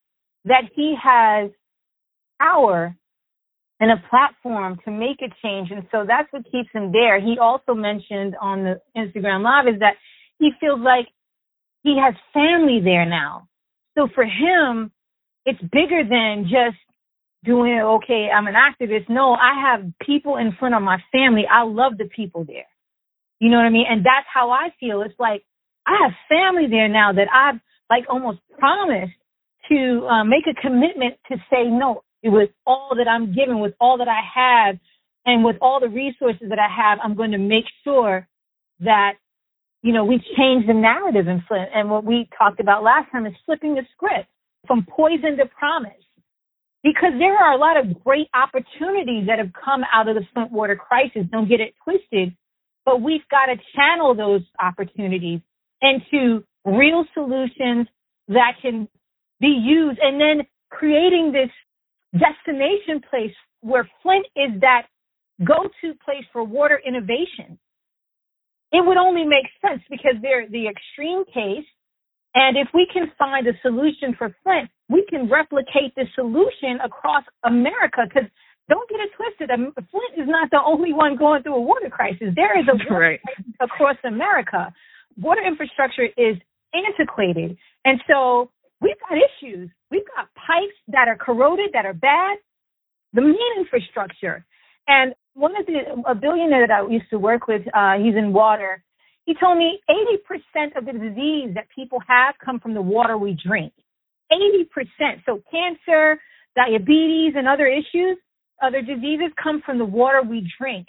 that 0.46 0.64
he 0.74 0.96
has 1.02 1.52
power 2.42 2.96
and 3.80 3.92
a 3.92 4.04
platform 4.10 4.80
to 4.86 4.92
make 4.92 5.22
a 5.22 5.30
change. 5.44 5.72
And 5.72 5.88
so 5.92 6.06
that's 6.08 6.32
what 6.32 6.44
keeps 6.52 6.70
him 6.72 6.92
there. 6.92 7.20
He 7.20 7.38
also 7.42 7.74
mentioned 7.74 8.36
on 8.40 8.64
the 8.64 8.82
Instagram 8.96 9.44
live 9.44 9.74
is 9.74 9.80
that 9.80 9.96
he 10.38 10.52
feels 10.60 10.80
like 10.80 11.08
he 11.84 11.98
has 11.98 12.14
family 12.34 12.80
there 12.84 13.06
now. 13.06 13.48
So 13.98 14.08
for 14.14 14.24
him, 14.24 14.92
it's 15.46 15.60
bigger 15.62 16.04
than 16.08 16.44
just 16.44 16.78
doing 17.44 17.82
okay, 17.82 18.30
I'm 18.34 18.46
an 18.46 18.54
activist. 18.54 19.10
No, 19.10 19.34
I 19.34 19.60
have 19.60 19.92
people 20.06 20.38
in 20.38 20.56
front 20.60 20.76
of 20.76 20.84
my 20.84 20.98
family. 21.12 21.46
I 21.52 21.64
love 21.64 21.98
the 21.98 22.06
people 22.16 22.46
there. 22.46 22.68
You 23.40 23.50
know 23.50 23.58
what 23.58 23.66
I 23.66 23.72
mean? 23.72 23.88
And 23.90 24.06
that's 24.06 24.28
how 24.32 24.52
I 24.52 24.70
feel. 24.80 25.02
It's 25.02 25.20
like 25.20 25.44
I 25.88 25.98
have 26.04 26.12
family 26.30 26.68
there 26.70 26.88
now 26.88 27.12
that 27.14 27.28
I've 27.34 27.60
like 27.90 28.06
almost 28.08 28.40
promised 28.60 29.14
to 29.70 30.08
uh, 30.08 30.24
make 30.24 30.46
a 30.46 30.62
commitment 30.62 31.16
to 31.32 31.38
say 31.52 31.64
no 31.66 32.04
with 32.24 32.50
all 32.66 32.92
that 32.98 33.08
I'm 33.08 33.34
given, 33.34 33.60
with 33.60 33.74
all 33.80 33.98
that 33.98 34.08
I 34.08 34.22
have, 34.36 34.80
and 35.26 35.44
with 35.44 35.58
all 35.62 35.80
the 35.80 35.90
resources 35.90 36.50
that 36.50 36.60
I 36.60 36.68
have. 36.70 37.00
I'm 37.04 37.16
going 37.16 37.32
to 37.32 37.38
make 37.38 37.66
sure 37.84 38.28
that 38.80 39.14
you 39.84 39.94
know 39.94 40.06
we 40.06 40.18
change 40.38 40.68
the 40.68 40.74
narrative 40.74 41.28
in 41.28 41.44
Flint. 41.48 41.70
And 41.74 41.90
what 41.90 42.04
we 42.04 42.30
talked 42.38 42.60
about 42.60 42.84
last 42.84 43.12
time 43.12 43.26
is 43.26 43.34
flipping 43.46 43.76
the 43.76 43.84
script 43.94 44.30
from 44.68 44.86
poison 44.90 45.38
to 45.38 45.46
promise 45.46 45.94
because 46.84 47.14
there 47.20 47.38
are 47.38 47.54
a 47.54 47.58
lot 47.58 47.78
of 47.78 48.04
great 48.04 48.28
opportunities 48.34 49.28
that 49.28 49.40
have 49.40 49.52
come 49.54 49.82
out 49.94 50.08
of 50.08 50.16
the 50.16 50.22
Flint 50.34 50.52
water 50.52 50.76
crisis. 50.76 51.24
Don't 51.32 51.48
get 51.48 51.60
it 51.60 51.74
twisted, 51.84 52.36
but 52.86 53.02
we've 53.02 53.28
got 53.30 53.48
to 53.48 53.56
channel 53.76 54.16
those 54.16 54.42
opportunities 54.60 55.42
into 55.82 56.44
real 56.66 57.06
solutions 57.14 57.88
that 58.28 58.54
can 58.62 58.88
be 59.40 59.48
used 59.48 60.00
and 60.02 60.20
then 60.20 60.46
creating 60.70 61.32
this 61.32 61.50
destination 62.14 63.02
place 63.10 63.34
where 63.62 63.90
Flint 64.02 64.26
is 64.36 64.60
that 64.62 64.88
go-to 65.46 65.94
place 66.04 66.26
for 66.32 66.44
water 66.44 66.82
innovation. 66.86 67.58
It 68.72 68.86
would 68.86 68.98
only 68.98 69.26
make 69.26 69.46
sense 69.62 69.82
because 69.90 70.16
they're 70.22 70.48
the 70.48 70.68
extreme 70.68 71.26
case 71.26 71.66
and 72.34 72.56
if 72.58 72.68
we 72.74 72.88
can 72.92 73.12
find 73.18 73.46
a 73.48 73.52
solution 73.62 74.16
for 74.18 74.34
Flint, 74.44 74.70
we 74.90 75.06
can 75.10 75.30
replicate 75.30 75.94
the 75.96 76.06
solution 76.16 76.80
across 76.84 77.24
America. 77.44 78.08
Because 78.08 78.30
don't 78.70 78.90
get 78.90 79.00
it 79.02 79.12
twisted, 79.18 79.52
um, 79.52 79.74
Flint 79.76 80.16
is 80.16 80.28
not 80.28 80.50
the 80.50 80.60
only 80.66 80.94
one 80.94 81.18
going 81.18 81.44
through 81.44 81.56
a 81.56 81.62
water 81.62 81.90
crisis. 81.90 82.32
There 82.36 82.58
is 82.58 82.66
a 82.72 82.76
water 82.90 83.20
right. 83.20 83.22
crisis 83.22 83.54
across 83.60 83.98
America. 84.06 84.74
Water 85.20 85.42
infrastructure 85.46 86.08
is 86.16 86.38
antiquated, 86.74 87.58
and 87.84 88.00
so 88.08 88.50
we've 88.82 89.00
got 89.08 89.18
issues. 89.18 89.70
We've 89.90 90.08
got 90.16 90.28
pipes 90.36 90.78
that 90.90 91.08
are 91.08 91.18
corroded, 91.18 91.72
that 91.74 91.86
are 91.86 91.94
bad. 91.94 92.38
The 93.14 93.22
main 93.22 93.36
infrastructure, 93.58 94.46
and 94.88 95.14
one 95.34 95.56
of 95.58 95.66
the 95.66 95.80
a 96.10 96.16
billionaire 96.16 96.68
that 96.68 96.84
I 96.84 96.90
used 96.90 97.10
to 97.10 97.20
work 97.20 97.48
with, 97.48 97.62
uh, 97.74 97.98
he's 97.98 98.16
in 98.16 98.32
water 98.32 98.84
he 99.26 99.36
told 99.40 99.58
me 99.58 99.80
80% 99.90 100.78
of 100.78 100.86
the 100.86 100.94
disease 100.94 101.54
that 101.56 101.68
people 101.74 102.00
have 102.08 102.36
come 102.44 102.60
from 102.60 102.74
the 102.74 102.82
water 102.82 103.18
we 103.18 103.38
drink. 103.46 103.74
80%. 104.32 105.24
So 105.26 105.42
cancer, 105.52 106.20
diabetes, 106.56 107.34
and 107.36 107.48
other 107.48 107.68
issues, 107.68 108.18
other 108.62 108.82
diseases 108.82 109.32
come 109.42 109.62
from 109.66 109.78
the 109.78 109.86
water 109.86 110.22
we 110.22 110.50
drink. 110.60 110.88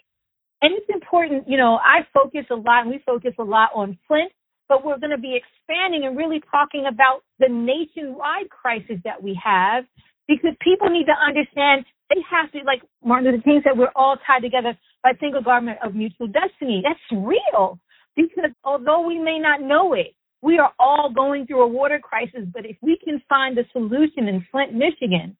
And 0.63 0.73
it's 0.75 0.87
important, 0.93 1.49
you 1.49 1.57
know, 1.57 1.77
I 1.77 2.07
focus 2.15 2.47
a 2.51 2.55
lot 2.55 2.83
and 2.83 2.91
we 2.91 3.03
focus 3.05 3.33
a 3.39 3.43
lot 3.43 3.71
on 3.75 3.99
Flint, 4.07 4.33
but 4.73 4.87
we're 4.87 4.99
going 4.99 5.13
to 5.13 5.21
be 5.21 5.37
expanding 5.37 6.07
and 6.07 6.17
really 6.17 6.41
talking 6.51 6.87
about 6.89 7.21
the 7.39 7.49
nationwide 7.49 8.49
crisis 8.49 8.97
that 9.05 9.23
we 9.23 9.39
have 9.45 9.85
because 10.27 10.57
people 10.65 10.89
need 10.89 11.05
to 11.05 11.13
understand 11.13 11.85
they 12.09 12.23
have 12.31 12.51
to, 12.53 12.61
like 12.65 12.81
Martin 13.05 13.33
Luther 13.33 13.43
King 13.43 13.61
said, 13.65 13.77
we're 13.77 13.93
all 13.95 14.17
tied 14.27 14.41
together 14.41 14.73
by 15.03 15.11
a 15.11 15.19
single 15.21 15.43
garment 15.43 15.77
of 15.85 15.95
mutual 15.95 16.27
destiny. 16.27 16.83
That's 16.83 17.01
real. 17.13 17.79
Because 18.17 18.51
although 18.65 19.07
we 19.07 19.19
may 19.19 19.39
not 19.39 19.61
know 19.61 19.93
it, 19.93 20.15
we 20.41 20.59
are 20.59 20.73
all 20.81 21.13
going 21.15 21.47
through 21.47 21.63
a 21.63 21.69
water 21.69 22.01
crisis. 22.03 22.49
But 22.53 22.65
if 22.65 22.77
we 22.81 22.99
can 23.05 23.21
find 23.29 23.59
a 23.59 23.65
solution 23.73 24.29
in 24.29 24.47
Flint, 24.51 24.73
Michigan, 24.73 25.37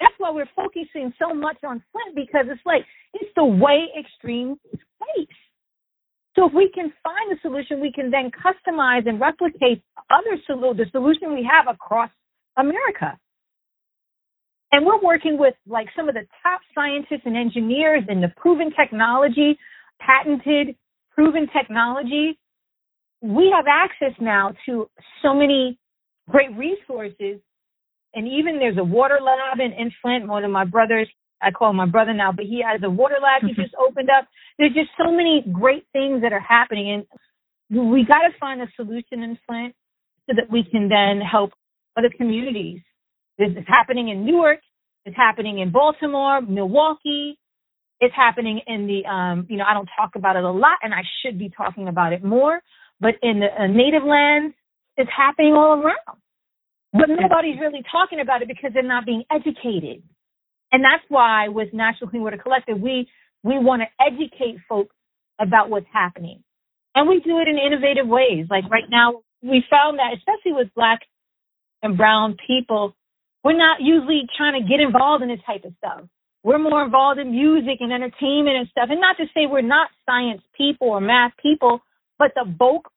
that's 0.00 0.14
why 0.18 0.30
we're 0.30 0.48
focusing 0.54 1.12
so 1.18 1.32
much 1.34 1.56
on 1.64 1.82
Flint 1.92 2.14
because 2.14 2.46
it's 2.50 2.60
like 2.66 2.84
it's 3.14 3.30
the 3.34 3.44
way 3.44 3.88
extreme 3.98 4.56
place. 5.00 5.28
If 6.46 6.52
we 6.54 6.70
can 6.72 6.92
find 7.02 7.32
a 7.36 7.40
solution, 7.42 7.80
we 7.80 7.90
can 7.90 8.10
then 8.10 8.30
customize 8.30 9.08
and 9.08 9.20
replicate 9.20 9.82
other 10.10 10.38
solu- 10.48 10.76
the 10.76 10.86
solution 10.92 11.34
we 11.34 11.48
have 11.50 11.66
across 11.72 12.10
America. 12.56 13.18
And 14.70 14.86
we're 14.86 15.00
working 15.00 15.38
with 15.38 15.54
like 15.66 15.88
some 15.96 16.08
of 16.08 16.14
the 16.14 16.26
top 16.42 16.60
scientists 16.74 17.22
and 17.24 17.36
engineers 17.36 18.04
in 18.08 18.20
the 18.20 18.32
proven 18.36 18.70
technology, 18.78 19.58
patented 20.00 20.76
proven 21.12 21.48
technology, 21.56 22.38
we 23.22 23.52
have 23.54 23.64
access 23.68 24.14
now 24.20 24.52
to 24.66 24.88
so 25.22 25.34
many 25.34 25.78
great 26.28 26.54
resources. 26.56 27.40
And 28.14 28.28
even 28.28 28.58
there's 28.58 28.78
a 28.78 28.84
water 28.84 29.18
lab 29.20 29.58
in, 29.58 29.72
in 29.72 29.90
Flint. 30.00 30.28
One 30.28 30.44
of 30.44 30.50
my 30.50 30.64
brothers, 30.64 31.08
I 31.42 31.50
call 31.50 31.70
him 31.70 31.76
my 31.76 31.86
brother 31.86 32.14
now, 32.14 32.32
but 32.32 32.44
he 32.44 32.62
has 32.66 32.80
a 32.82 32.90
water 32.90 33.16
lab 33.22 33.42
he 33.42 33.54
just 33.62 33.74
opened 33.74 34.08
up. 34.10 34.26
There's 34.58 34.74
just 34.74 34.90
so 34.98 35.10
many 35.10 35.44
great 35.52 35.86
things 35.92 36.22
that 36.22 36.32
are 36.32 36.40
happening. 36.40 37.04
And 37.70 37.90
we 37.90 38.04
got 38.04 38.20
to 38.20 38.38
find 38.38 38.62
a 38.62 38.66
solution 38.76 39.22
in 39.22 39.38
Flint 39.46 39.74
so 40.28 40.34
that 40.36 40.50
we 40.50 40.64
can 40.64 40.88
then 40.88 41.20
help 41.20 41.52
other 41.96 42.10
communities. 42.16 42.80
This 43.38 43.50
is 43.50 43.64
happening 43.66 44.08
in 44.08 44.24
Newark. 44.24 44.60
It's 45.04 45.16
happening 45.16 45.60
in 45.60 45.70
Baltimore, 45.70 46.40
Milwaukee, 46.40 47.38
it's 48.00 48.14
happening 48.14 48.60
in 48.66 48.86
the, 48.86 49.08
um, 49.08 49.46
you 49.48 49.56
know, 49.56 49.64
I 49.68 49.72
don't 49.72 49.88
talk 49.96 50.16
about 50.16 50.36
it 50.36 50.44
a 50.44 50.50
lot 50.50 50.78
and 50.82 50.92
I 50.92 51.02
should 51.22 51.38
be 51.38 51.50
talking 51.56 51.88
about 51.88 52.12
it 52.12 52.22
more, 52.22 52.60
but 53.00 53.14
in 53.22 53.40
the 53.40 53.46
uh, 53.46 53.66
native 53.66 54.02
lands, 54.06 54.54
it's 54.96 55.10
happening 55.16 55.54
all 55.54 55.80
around. 55.80 56.20
But 56.92 57.08
nobody's 57.08 57.60
really 57.60 57.82
talking 57.90 58.20
about 58.20 58.42
it 58.42 58.48
because 58.48 58.70
they're 58.74 58.82
not 58.82 59.06
being 59.06 59.24
educated. 59.30 60.02
And 60.72 60.82
that's 60.82 61.04
why 61.08 61.48
with 61.48 61.72
National 61.72 62.10
Clean 62.10 62.22
Water 62.22 62.38
Collective, 62.38 62.80
we, 62.80 63.08
we 63.42 63.58
want 63.58 63.82
to 63.82 64.04
educate 64.04 64.58
folks 64.68 64.94
about 65.40 65.70
what's 65.70 65.86
happening. 65.92 66.42
And 66.94 67.08
we 67.08 67.20
do 67.20 67.38
it 67.38 67.48
in 67.48 67.58
innovative 67.58 68.06
ways. 68.06 68.46
Like 68.50 68.64
right 68.70 68.88
now, 68.90 69.22
we 69.42 69.62
found 69.70 69.98
that, 69.98 70.16
especially 70.16 70.52
with 70.52 70.68
black 70.74 71.00
and 71.82 71.96
brown 71.96 72.36
people, 72.46 72.96
we're 73.44 73.56
not 73.56 73.80
usually 73.80 74.22
trying 74.36 74.60
to 74.60 74.68
get 74.68 74.80
involved 74.80 75.22
in 75.22 75.28
this 75.28 75.40
type 75.46 75.64
of 75.64 75.72
stuff. 75.78 76.04
We're 76.42 76.58
more 76.58 76.84
involved 76.84 77.20
in 77.20 77.30
music 77.32 77.78
and 77.80 77.92
entertainment 77.92 78.56
and 78.56 78.68
stuff. 78.70 78.88
And 78.90 79.00
not 79.00 79.16
to 79.18 79.26
say 79.34 79.46
we're 79.46 79.62
not 79.62 79.88
science 80.08 80.42
people 80.56 80.88
or 80.88 81.00
math 81.00 81.32
people, 81.42 81.80
but 82.18 82.32
the 82.34 82.44
bulk 82.44 82.88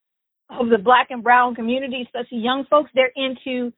of 0.49 0.69
the 0.69 0.77
black 0.77 1.07
and 1.09 1.23
brown 1.23 1.55
community, 1.55 2.01
especially 2.05 2.39
young 2.39 2.65
folks, 2.69 2.89
they're 2.95 3.11
into 3.15 3.73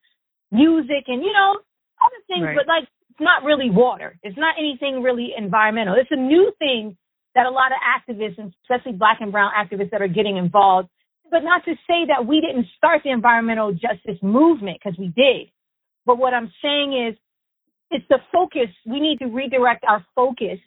music 0.51 1.07
and, 1.07 1.23
you 1.23 1.33
know, 1.33 1.59
other 1.99 2.21
things, 2.27 2.43
right. 2.43 2.55
but 2.55 2.67
like 2.67 2.87
not 3.21 3.43
really 3.43 3.69
water. 3.69 4.17
It's 4.23 4.37
not 4.37 4.55
anything 4.59 5.01
really 5.03 5.33
environmental. 5.37 5.95
It's 5.95 6.11
a 6.11 6.15
new 6.15 6.51
thing 6.59 6.97
that 7.35 7.45
a 7.45 7.49
lot 7.49 7.71
of 7.71 7.77
activists, 7.79 8.53
especially 8.63 8.93
black 8.93 9.19
and 9.21 9.31
brown 9.31 9.51
activists 9.57 9.91
that 9.91 10.01
are 10.01 10.07
getting 10.07 10.37
involved, 10.37 10.89
but 11.29 11.43
not 11.43 11.63
to 11.65 11.73
say 11.87 12.05
that 12.07 12.27
we 12.27 12.41
didn't 12.41 12.67
start 12.77 13.01
the 13.03 13.11
environmental 13.11 13.71
justice 13.71 14.21
movement 14.21 14.79
because 14.83 14.97
we 14.99 15.07
did. 15.15 15.47
But 16.05 16.17
what 16.17 16.33
I'm 16.33 16.51
saying 16.61 17.07
is 17.07 17.17
it's 17.89 18.05
the 18.09 18.19
focus. 18.31 18.67
We 18.85 18.99
need 18.99 19.19
to 19.19 19.27
redirect 19.27 19.85
our 19.87 20.05
focus 20.15 20.59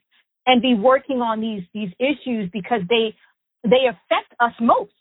and 0.46 0.62
be 0.62 0.74
working 0.74 1.20
on 1.20 1.40
these 1.40 1.62
these 1.72 1.90
issues 1.98 2.50
because 2.52 2.80
they 2.88 3.14
they 3.62 3.88
affect 3.88 4.32
us 4.40 4.52
most. 4.60 4.92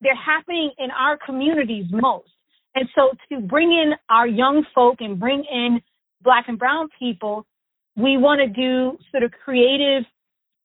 They're 0.00 0.14
happening 0.14 0.72
in 0.78 0.90
our 0.90 1.18
communities 1.24 1.86
most. 1.90 2.28
And 2.74 2.88
so 2.94 3.10
to 3.30 3.40
bring 3.40 3.70
in 3.70 3.92
our 4.10 4.26
young 4.26 4.64
folk 4.74 4.96
and 5.00 5.18
bring 5.18 5.44
in 5.50 5.80
black 6.24 6.46
and 6.48 6.58
brown 6.58 6.88
people, 6.98 7.46
we 7.96 8.16
want 8.16 8.40
to 8.40 8.48
do 8.48 8.98
sort 9.12 9.22
of 9.22 9.30
creative 9.44 10.04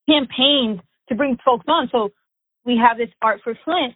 campaigns 0.08 0.80
to 1.08 1.14
bring 1.14 1.38
folks 1.44 1.66
on. 1.68 1.88
So 1.92 2.10
we 2.64 2.76
have 2.76 2.98
this 2.98 3.10
art 3.22 3.40
for 3.44 3.56
Flint 3.64 3.94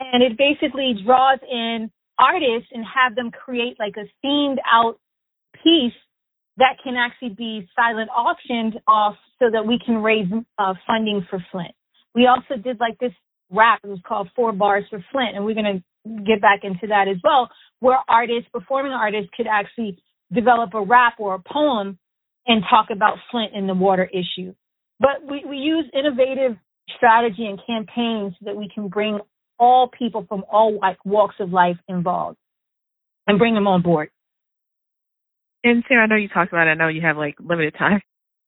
and 0.00 0.22
it 0.22 0.36
basically 0.36 0.94
draws 1.04 1.38
in 1.50 1.90
artists 2.18 2.68
and 2.72 2.84
have 2.84 3.14
them 3.14 3.30
create 3.30 3.76
like 3.78 3.94
a 3.96 4.06
themed 4.24 4.58
out 4.70 4.98
piece 5.62 5.94
that 6.58 6.76
can 6.82 6.94
actually 6.96 7.30
be 7.30 7.68
silent 7.76 8.08
auctioned 8.10 8.80
off 8.86 9.16
so 9.38 9.46
that 9.52 9.66
we 9.66 9.78
can 9.84 10.02
raise 10.02 10.26
uh, 10.58 10.74
funding 10.86 11.26
for 11.28 11.44
Flint. 11.52 11.72
We 12.14 12.26
also 12.26 12.60
did 12.62 12.80
like 12.80 12.98
this 12.98 13.12
rap. 13.50 13.80
It 13.84 13.88
was 13.88 14.00
called 14.06 14.30
Four 14.34 14.52
Bars 14.52 14.84
for 14.88 15.04
Flint, 15.12 15.36
and 15.36 15.44
we're 15.44 15.54
going 15.54 15.82
to 15.82 16.24
get 16.24 16.40
back 16.40 16.60
into 16.62 16.86
that 16.86 17.08
as 17.08 17.16
well, 17.22 17.50
where 17.80 17.98
artists, 18.08 18.48
performing 18.52 18.92
artists, 18.92 19.30
could 19.36 19.46
actually 19.46 19.98
develop 20.32 20.74
a 20.74 20.82
rap 20.82 21.14
or 21.18 21.34
a 21.34 21.38
poem 21.38 21.98
and 22.46 22.62
talk 22.68 22.86
about 22.92 23.18
Flint 23.30 23.52
and 23.54 23.68
the 23.68 23.74
water 23.74 24.04
issue. 24.04 24.54
But 24.98 25.28
we, 25.28 25.44
we 25.48 25.56
use 25.56 25.84
innovative 25.92 26.56
strategy 26.96 27.46
and 27.46 27.60
campaigns 27.66 28.34
so 28.38 28.46
that 28.46 28.56
we 28.56 28.70
can 28.72 28.88
bring 28.88 29.18
all 29.58 29.88
people 29.88 30.24
from 30.28 30.44
all 30.50 30.78
walks 31.04 31.36
of 31.40 31.50
life 31.50 31.76
involved 31.88 32.38
and 33.26 33.38
bring 33.38 33.54
them 33.54 33.66
on 33.66 33.82
board. 33.82 34.10
And 35.64 35.82
Sarah, 35.88 36.04
I 36.04 36.06
know 36.06 36.16
you 36.16 36.28
talked 36.28 36.52
about 36.52 36.68
it. 36.68 36.70
I 36.70 36.74
know 36.74 36.88
you 36.88 37.00
have 37.02 37.16
like 37.16 37.36
limited 37.40 37.74
time. 37.76 38.00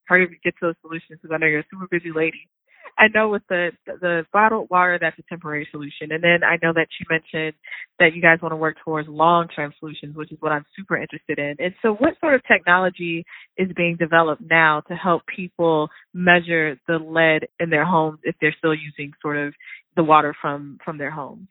Hard 0.07 0.29
to 0.29 0.35
get 0.43 0.55
to 0.59 0.67
those 0.67 0.75
solutions 0.81 1.19
because 1.21 1.33
I 1.33 1.37
know 1.37 1.47
you're 1.47 1.59
a 1.59 1.65
super 1.69 1.87
busy 1.91 2.11
lady. 2.15 2.47
I 2.97 3.07
know 3.13 3.29
with 3.29 3.43
the 3.49 3.71
the 3.85 4.25
bottled 4.31 4.69
water, 4.69 4.97
that's 4.99 5.17
a 5.19 5.23
temporary 5.23 5.67
solution, 5.71 6.11
and 6.11 6.23
then 6.23 6.43
I 6.43 6.57
know 6.61 6.73
that 6.73 6.87
you 6.99 7.05
mentioned 7.09 7.55
that 7.99 8.13
you 8.13 8.21
guys 8.21 8.39
want 8.41 8.53
to 8.53 8.57
work 8.57 8.77
towards 8.83 9.07
long 9.07 9.47
term 9.47 9.73
solutions, 9.79 10.15
which 10.15 10.31
is 10.31 10.37
what 10.41 10.51
I'm 10.51 10.65
super 10.75 10.97
interested 10.97 11.39
in. 11.39 11.55
And 11.59 11.73
so, 11.81 11.93
what 11.93 12.19
sort 12.19 12.35
of 12.35 12.41
technology 12.47 13.25
is 13.57 13.69
being 13.75 13.97
developed 13.97 14.41
now 14.49 14.81
to 14.87 14.95
help 14.95 15.23
people 15.33 15.89
measure 16.13 16.79
the 16.87 16.97
lead 16.97 17.47
in 17.59 17.69
their 17.69 17.85
homes 17.85 18.19
if 18.23 18.35
they're 18.41 18.55
still 18.57 18.75
using 18.75 19.11
sort 19.21 19.37
of 19.37 19.53
the 19.95 20.03
water 20.03 20.35
from 20.41 20.79
from 20.83 20.97
their 20.97 21.11
homes? 21.11 21.47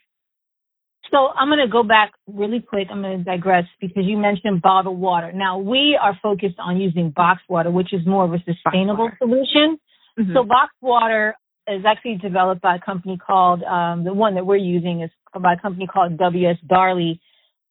So 1.11 1.29
I'm 1.29 1.48
going 1.48 1.64
to 1.64 1.72
go 1.72 1.83
back 1.83 2.12
really 2.27 2.61
quick. 2.61 2.88
I'm 2.90 3.01
going 3.01 3.18
to 3.18 3.24
digress 3.24 3.64
because 3.81 4.05
you 4.05 4.18
mentioned 4.18 4.61
bottled 4.61 4.98
water. 4.98 5.33
Now 5.33 5.59
we 5.59 5.98
are 6.01 6.18
focused 6.22 6.57
on 6.59 6.79
using 6.79 7.11
box 7.11 7.40
water, 7.48 7.70
which 7.70 7.94
is 7.94 8.07
more 8.07 8.24
of 8.24 8.33
a 8.35 8.38
sustainable 8.44 9.11
solution. 9.18 9.79
Mm-hmm. 10.19 10.33
So 10.35 10.45
box 10.45 10.73
water 10.81 11.37
is 11.69 11.85
actually 11.87 12.17
developed 12.17 12.63
by 12.63 12.77
a 12.77 12.81
company 12.81 13.19
called 13.19 13.63
um, 13.63 14.05
the 14.05 14.13
one 14.13 14.35
that 14.35 14.47
we're 14.47 14.57
using 14.57 15.03
is 15.03 15.11
by 15.39 15.55
a 15.55 15.61
company 15.61 15.87
called 15.87 16.19
WS 16.19 16.57
Darley. 16.67 17.21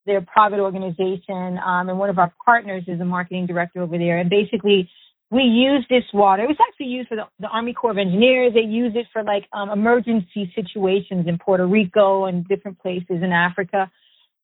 They're 0.06 0.20
a 0.20 0.22
private 0.22 0.60
organization, 0.60 1.60
um, 1.66 1.90
and 1.90 2.00
one 2.00 2.10
of 2.10 2.18
our 2.18 2.34
partners 2.46 2.84
is 2.88 3.02
a 3.02 3.06
marketing 3.06 3.46
director 3.46 3.82
over 3.82 3.98
there. 3.98 4.20
And 4.20 4.30
basically, 4.30 4.90
we 5.30 5.42
use 5.42 5.86
this 5.90 6.04
water. 6.14 6.44
It 6.44 6.48
was 6.48 6.58
actually 6.66 6.86
used 6.86 7.10
for 7.10 7.16
the, 7.16 7.24
the 7.40 7.48
Army 7.48 7.74
Corps 7.74 7.92
of 7.92 7.98
Engineers. 7.98 8.54
They 8.54 8.62
use 8.62 8.94
it 8.96 9.08
for 9.12 9.24
like 9.24 9.44
um, 9.52 9.70
emergency 9.70 10.52
situations 10.56 11.28
in 11.28 11.38
Puerto 11.38 11.68
Rico 11.68 12.26
and 12.26 12.48
different 12.48 12.80
places 12.80 13.22
in 13.22 13.34
Africa. 13.34 13.92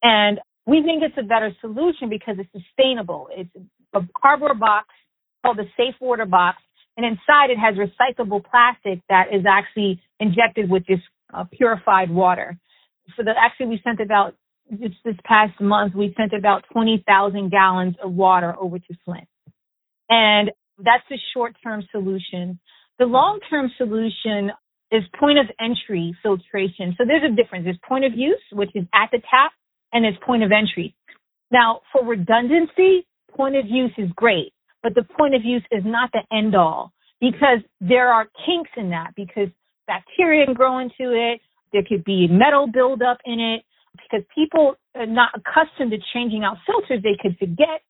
And 0.02 0.40
we 0.66 0.82
think 0.82 1.02
it's 1.02 1.16
a 1.16 1.22
better 1.22 1.56
solution 1.62 2.10
because 2.10 2.36
it's 2.38 2.50
sustainable. 2.52 3.28
It's 3.30 3.50
a 3.94 4.00
cardboard 4.20 4.60
box 4.60 4.88
called 5.42 5.56
the 5.56 5.66
Safe 5.76 5.94
Water 6.00 6.26
Box 6.26 6.58
and 6.96 7.04
inside 7.04 7.50
it 7.50 7.58
has 7.58 7.74
recyclable 7.76 8.42
plastic 8.44 9.00
that 9.08 9.26
is 9.32 9.44
actually 9.48 10.00
injected 10.20 10.70
with 10.70 10.86
this 10.86 11.00
uh, 11.32 11.44
purified 11.52 12.10
water. 12.10 12.58
So 13.16 13.22
that 13.24 13.36
actually 13.38 13.66
we 13.66 13.80
sent 13.84 14.00
about 14.00 14.34
just 14.70 14.94
this 15.04 15.16
past 15.24 15.60
month 15.60 15.94
we 15.94 16.14
sent 16.16 16.32
about 16.32 16.64
20,000 16.72 17.50
gallons 17.50 17.96
of 18.02 18.12
water 18.12 18.54
over 18.58 18.78
to 18.78 18.94
Flint. 19.04 19.28
And 20.08 20.50
that's 20.78 21.04
the 21.10 21.18
short-term 21.34 21.86
solution. 21.90 22.58
The 22.98 23.04
long-term 23.04 23.72
solution 23.76 24.50
is 24.90 25.02
point 25.18 25.38
of 25.38 25.46
entry 25.60 26.16
filtration. 26.22 26.94
So 26.96 27.04
there's 27.06 27.24
a 27.24 27.34
difference. 27.34 27.64
There's 27.64 27.78
point 27.86 28.04
of 28.04 28.12
use, 28.14 28.40
which 28.52 28.70
is 28.74 28.84
at 28.94 29.10
the 29.12 29.18
tap, 29.18 29.52
and 29.92 30.04
there's 30.04 30.16
point 30.24 30.42
of 30.42 30.52
entry. 30.52 30.94
Now, 31.50 31.80
for 31.92 32.04
redundancy, 32.04 33.06
point 33.36 33.56
of 33.56 33.66
use 33.66 33.92
is 33.98 34.08
great 34.14 34.53
but 34.84 34.94
the 34.94 35.02
point 35.02 35.34
of 35.34 35.42
use 35.42 35.64
is 35.72 35.82
not 35.84 36.10
the 36.12 36.20
end 36.30 36.54
all 36.54 36.92
because 37.18 37.58
there 37.80 38.12
are 38.12 38.26
kinks 38.46 38.70
in 38.76 38.90
that 38.90 39.12
because 39.16 39.48
bacteria 39.86 40.44
can 40.44 40.54
grow 40.54 40.78
into 40.78 41.10
it. 41.16 41.40
There 41.72 41.82
could 41.88 42.04
be 42.04 42.28
metal 42.28 42.68
buildup 42.70 43.18
in 43.24 43.40
it 43.40 43.64
because 43.92 44.24
people 44.34 44.74
are 44.94 45.06
not 45.06 45.30
accustomed 45.34 45.90
to 45.92 45.98
changing 46.12 46.44
out 46.44 46.58
filters. 46.66 47.02
They 47.02 47.16
could 47.20 47.38
forget. 47.38 47.80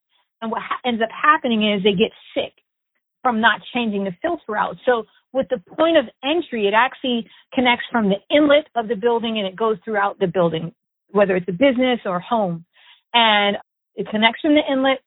And 0.40 0.52
what 0.52 0.62
ha- 0.62 0.78
ends 0.86 1.02
up 1.02 1.08
happening 1.10 1.68
is 1.68 1.82
they 1.82 1.98
get 1.98 2.12
sick 2.32 2.52
from 3.22 3.40
not 3.40 3.60
changing 3.74 4.04
the 4.04 4.12
filter 4.22 4.56
out. 4.56 4.76
So 4.86 5.04
with 5.32 5.48
the 5.50 5.58
point 5.76 5.96
of 5.96 6.04
entry, 6.22 6.68
it 6.68 6.74
actually 6.74 7.26
connects 7.52 7.86
from 7.90 8.08
the 8.08 8.22
inlet 8.30 8.68
of 8.76 8.86
the 8.86 8.94
building 8.94 9.38
and 9.38 9.48
it 9.48 9.56
goes 9.56 9.78
throughout 9.84 10.20
the 10.20 10.28
building, 10.28 10.72
whether 11.10 11.34
it's 11.34 11.48
a 11.48 11.52
business 11.52 11.98
or 12.04 12.20
home. 12.20 12.64
And 13.12 13.56
it 13.96 14.06
connects 14.10 14.42
from 14.42 14.54
the 14.54 14.62
inlet 14.70 15.00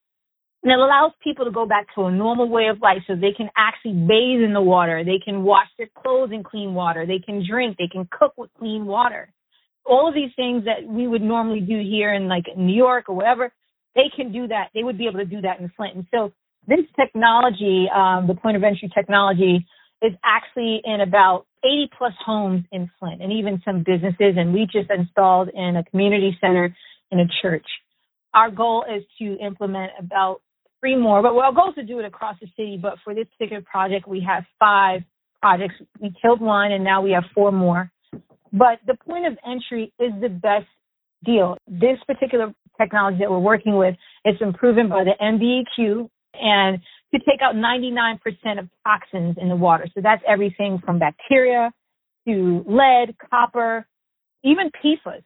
and 0.64 0.72
it 0.72 0.80
allows 0.80 1.12
people 1.24 1.46
to 1.46 1.52
go 1.52 1.66
back 1.66 1.88
to 1.96 2.04
a 2.04 2.12
normal 2.12 2.50
way 2.50 2.68
of 2.68 2.82
life 2.82 3.04
so 3.06 3.16
they 3.16 3.32
can 3.36 3.50
actually 3.56 3.94
bathe 3.94 4.42
in 4.42 4.54
the 4.54 4.62
water. 4.62 5.04
They 5.04 5.20
can 5.24 5.44
wash 5.44 5.68
their 5.78 5.90
clothes 6.02 6.32
in 6.34 6.44
clean 6.44 6.74
water. 6.74 7.06
They 7.06 7.20
can 7.20 7.46
drink. 7.48 7.78
They 7.78 7.88
can 7.88 8.08
cook 8.12 8.34
with 8.38 8.50
clean 8.58 8.86
water. 8.86 9.30
All 9.86 10.08
of 10.08 10.16
these 10.16 10.32
things 10.36 10.66
that 10.66 10.86
we 10.86 11.08
would 11.08 11.22
normally 11.22 11.62
do 11.62 11.80
here 11.80 12.14
in 12.14 12.28
like 12.28 12.46
New 12.58 12.76
York 12.76 13.08
or 13.08 13.16
whatever, 13.16 13.54
they 13.96 14.12
can 14.14 14.32
do 14.32 14.48
that. 14.48 14.70
They 14.74 14.84
would 14.84 14.98
be 14.98 15.08
able 15.08 15.20
to 15.20 15.26
do 15.26 15.42
that 15.42 15.60
in 15.60 15.72
Flint. 15.78 15.96
And 15.96 16.06
so 16.14 16.34
this 16.68 16.86
technology, 17.00 17.88
um, 17.94 18.28
the 18.28 18.36
point 18.36 18.58
of 18.58 18.64
entry 18.64 18.92
technology, 18.94 19.66
is 20.02 20.14
actually 20.24 20.82
in 20.84 21.02
about 21.02 21.46
80 21.64 21.90
plus 21.98 22.14
homes 22.24 22.64
in 22.72 22.90
Flint 23.00 23.22
and 23.22 23.32
even 23.32 23.62
some 23.64 23.84
businesses. 23.86 24.36
And 24.38 24.54
we 24.54 24.68
just 24.72 24.90
installed 24.90 25.50
in 25.54 25.78
a 25.78 25.84
community 25.84 26.38
center 26.42 26.76
in 27.12 27.20
a 27.20 27.26
church. 27.42 27.66
Our 28.34 28.52
goal 28.52 28.84
is 28.84 29.04
to 29.20 29.38
implement 29.38 29.94
about 29.98 30.42
three 30.88 30.96
more, 30.96 31.22
but 31.22 31.36
our 31.36 31.52
goal 31.52 31.70
is 31.70 31.76
to 31.76 31.84
do 31.84 32.00
it 32.00 32.06
across 32.06 32.38
the 32.40 32.48
city. 32.56 32.80
But 32.82 32.96
for 33.04 33.14
this 33.14 33.28
particular 33.38 33.62
project, 33.62 34.08
we 34.08 34.26
have 34.28 34.44
five 34.58 35.02
projects. 35.42 35.76
We 36.00 36.14
killed 36.22 36.40
one 36.40 36.72
and 36.72 36.84
now 36.84 37.02
we 37.02 37.12
have 37.12 37.26
four 37.36 37.52
more. 37.52 37.92
But 38.54 38.80
the 38.86 38.96
point 38.96 39.26
of 39.28 39.38
entry 39.46 39.94
is 40.00 40.12
the 40.22 40.30
best 40.30 40.68
deal. 41.26 41.58
This 41.68 41.98
particular 42.08 42.54
technology 42.80 43.20
that 43.20 43.30
we're 43.30 43.40
working 43.40 43.76
with 43.76 43.96
is 44.24 44.38
been 44.38 44.54
proven 44.54 44.88
by 44.88 45.04
the 45.04 45.14
MDEQ 45.22 46.10
and 46.34 46.80
to 47.14 47.20
take 47.20 47.42
out 47.42 47.56
99% 47.56 48.20
of 48.60 48.70
toxins 48.86 49.36
in 49.40 49.50
the 49.50 49.56
water. 49.56 49.88
So 49.94 50.02
that's 50.02 50.22
everything 50.28 50.80
from 50.86 51.00
bacteria 51.00 51.72
to 52.28 52.64
lead, 52.66 53.16
copper, 53.30 53.86
even 54.44 54.72
PFAS. 54.72 55.24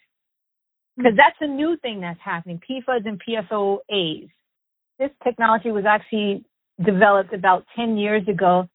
Because 0.97 1.13
that's 1.15 1.37
a 1.39 1.47
new 1.47 1.77
thing 1.81 2.01
that's 2.01 2.19
happening, 2.23 2.59
PFAS 2.67 3.05
and 3.05 3.21
PFOAs 3.27 4.29
this 5.01 5.09
technology 5.23 5.71
was 5.71 5.83
actually 5.87 6.45
developed 6.85 7.33
about 7.33 7.65
10 7.75 7.97
years 7.97 8.21
ago 8.27 8.69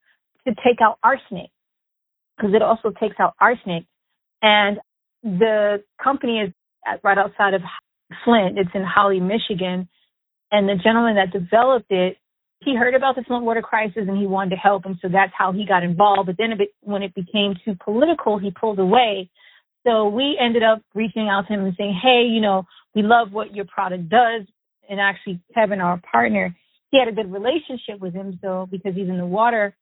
to 0.45 0.53
take 0.55 0.81
out 0.81 0.99
arsenic 1.01 1.49
because 2.35 2.53
it 2.53 2.61
also 2.61 2.91
takes 2.99 3.15
out 3.17 3.33
arsenic. 3.39 3.85
And 4.41 4.77
the 5.23 5.83
company 6.03 6.39
is 6.39 6.53
right 7.01 7.17
outside 7.17 7.53
of 7.53 7.61
Flint. 8.25 8.59
It's 8.59 8.69
in 8.75 8.83
Holly, 8.83 9.21
Michigan. 9.21 9.87
And 10.51 10.67
the 10.67 10.75
gentleman 10.75 11.15
that 11.15 11.31
developed 11.31 11.91
it, 11.91 12.17
he 12.61 12.75
heard 12.75 12.93
about 12.93 13.15
the 13.15 13.23
Flint 13.23 13.45
water 13.45 13.61
crisis 13.61 14.03
and 14.07 14.17
he 14.17 14.27
wanted 14.27 14.51
to 14.51 14.57
help. 14.57 14.83
And 14.85 14.97
so 15.01 15.07
that's 15.07 15.33
how 15.35 15.53
he 15.53 15.65
got 15.65 15.83
involved. 15.83 16.27
But 16.27 16.35
then 16.37 16.51
it, 16.51 16.69
when 16.81 17.03
it 17.03 17.15
became 17.15 17.55
too 17.63 17.75
political, 17.83 18.37
he 18.37 18.51
pulled 18.51 18.79
away. 18.79 19.29
So 19.85 20.09
we 20.09 20.37
ended 20.39 20.63
up 20.63 20.81
reaching 20.93 21.29
out 21.29 21.47
to 21.47 21.53
him 21.53 21.63
and 21.63 21.75
saying, 21.77 21.97
hey, 22.03 22.27
you 22.29 22.41
know, 22.41 22.65
we 22.93 23.01
love 23.01 23.31
what 23.31 23.55
your 23.55 23.65
product 23.65 24.09
does 24.09 24.45
and 24.89 24.99
actually 24.99 25.39
Kevin, 25.53 25.81
our 25.81 26.01
partner, 26.11 26.55
he 26.91 26.99
had 26.99 27.07
a 27.07 27.11
good 27.11 27.31
relationship 27.31 27.99
with 27.99 28.13
him, 28.13 28.39
so 28.41 28.67
because 28.69 28.95
he's 28.95 29.09
in 29.09 29.17
the 29.17 29.25
water. 29.25 29.75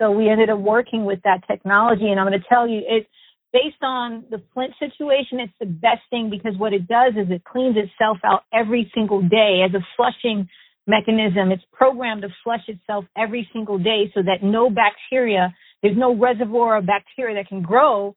So 0.00 0.10
we 0.10 0.28
ended 0.28 0.50
up 0.50 0.58
working 0.58 1.04
with 1.04 1.20
that 1.24 1.46
technology, 1.46 2.08
and 2.08 2.18
I'm 2.18 2.26
going 2.26 2.40
to 2.40 2.48
tell 2.48 2.68
you, 2.68 2.82
it's 2.86 3.08
based 3.52 3.82
on 3.82 4.24
the 4.30 4.42
Flint 4.54 4.72
situation. 4.78 5.40
It's 5.40 5.52
the 5.60 5.66
best 5.66 6.00
thing 6.10 6.30
because 6.30 6.58
what 6.58 6.72
it 6.72 6.88
does 6.88 7.12
is 7.16 7.30
it 7.30 7.44
cleans 7.44 7.76
itself 7.76 8.18
out 8.24 8.42
every 8.52 8.90
single 8.94 9.20
day 9.22 9.62
as 9.64 9.74
a 9.74 9.84
flushing 9.96 10.48
mechanism. 10.86 11.52
It's 11.52 11.62
programmed 11.72 12.22
to 12.22 12.28
flush 12.42 12.62
itself 12.68 13.04
every 13.16 13.48
single 13.52 13.78
day 13.78 14.10
so 14.14 14.22
that 14.22 14.42
no 14.42 14.70
bacteria, 14.70 15.54
there's 15.82 15.96
no 15.96 16.16
reservoir 16.16 16.78
of 16.78 16.86
bacteria 16.86 17.36
that 17.36 17.48
can 17.48 17.62
grow 17.62 18.16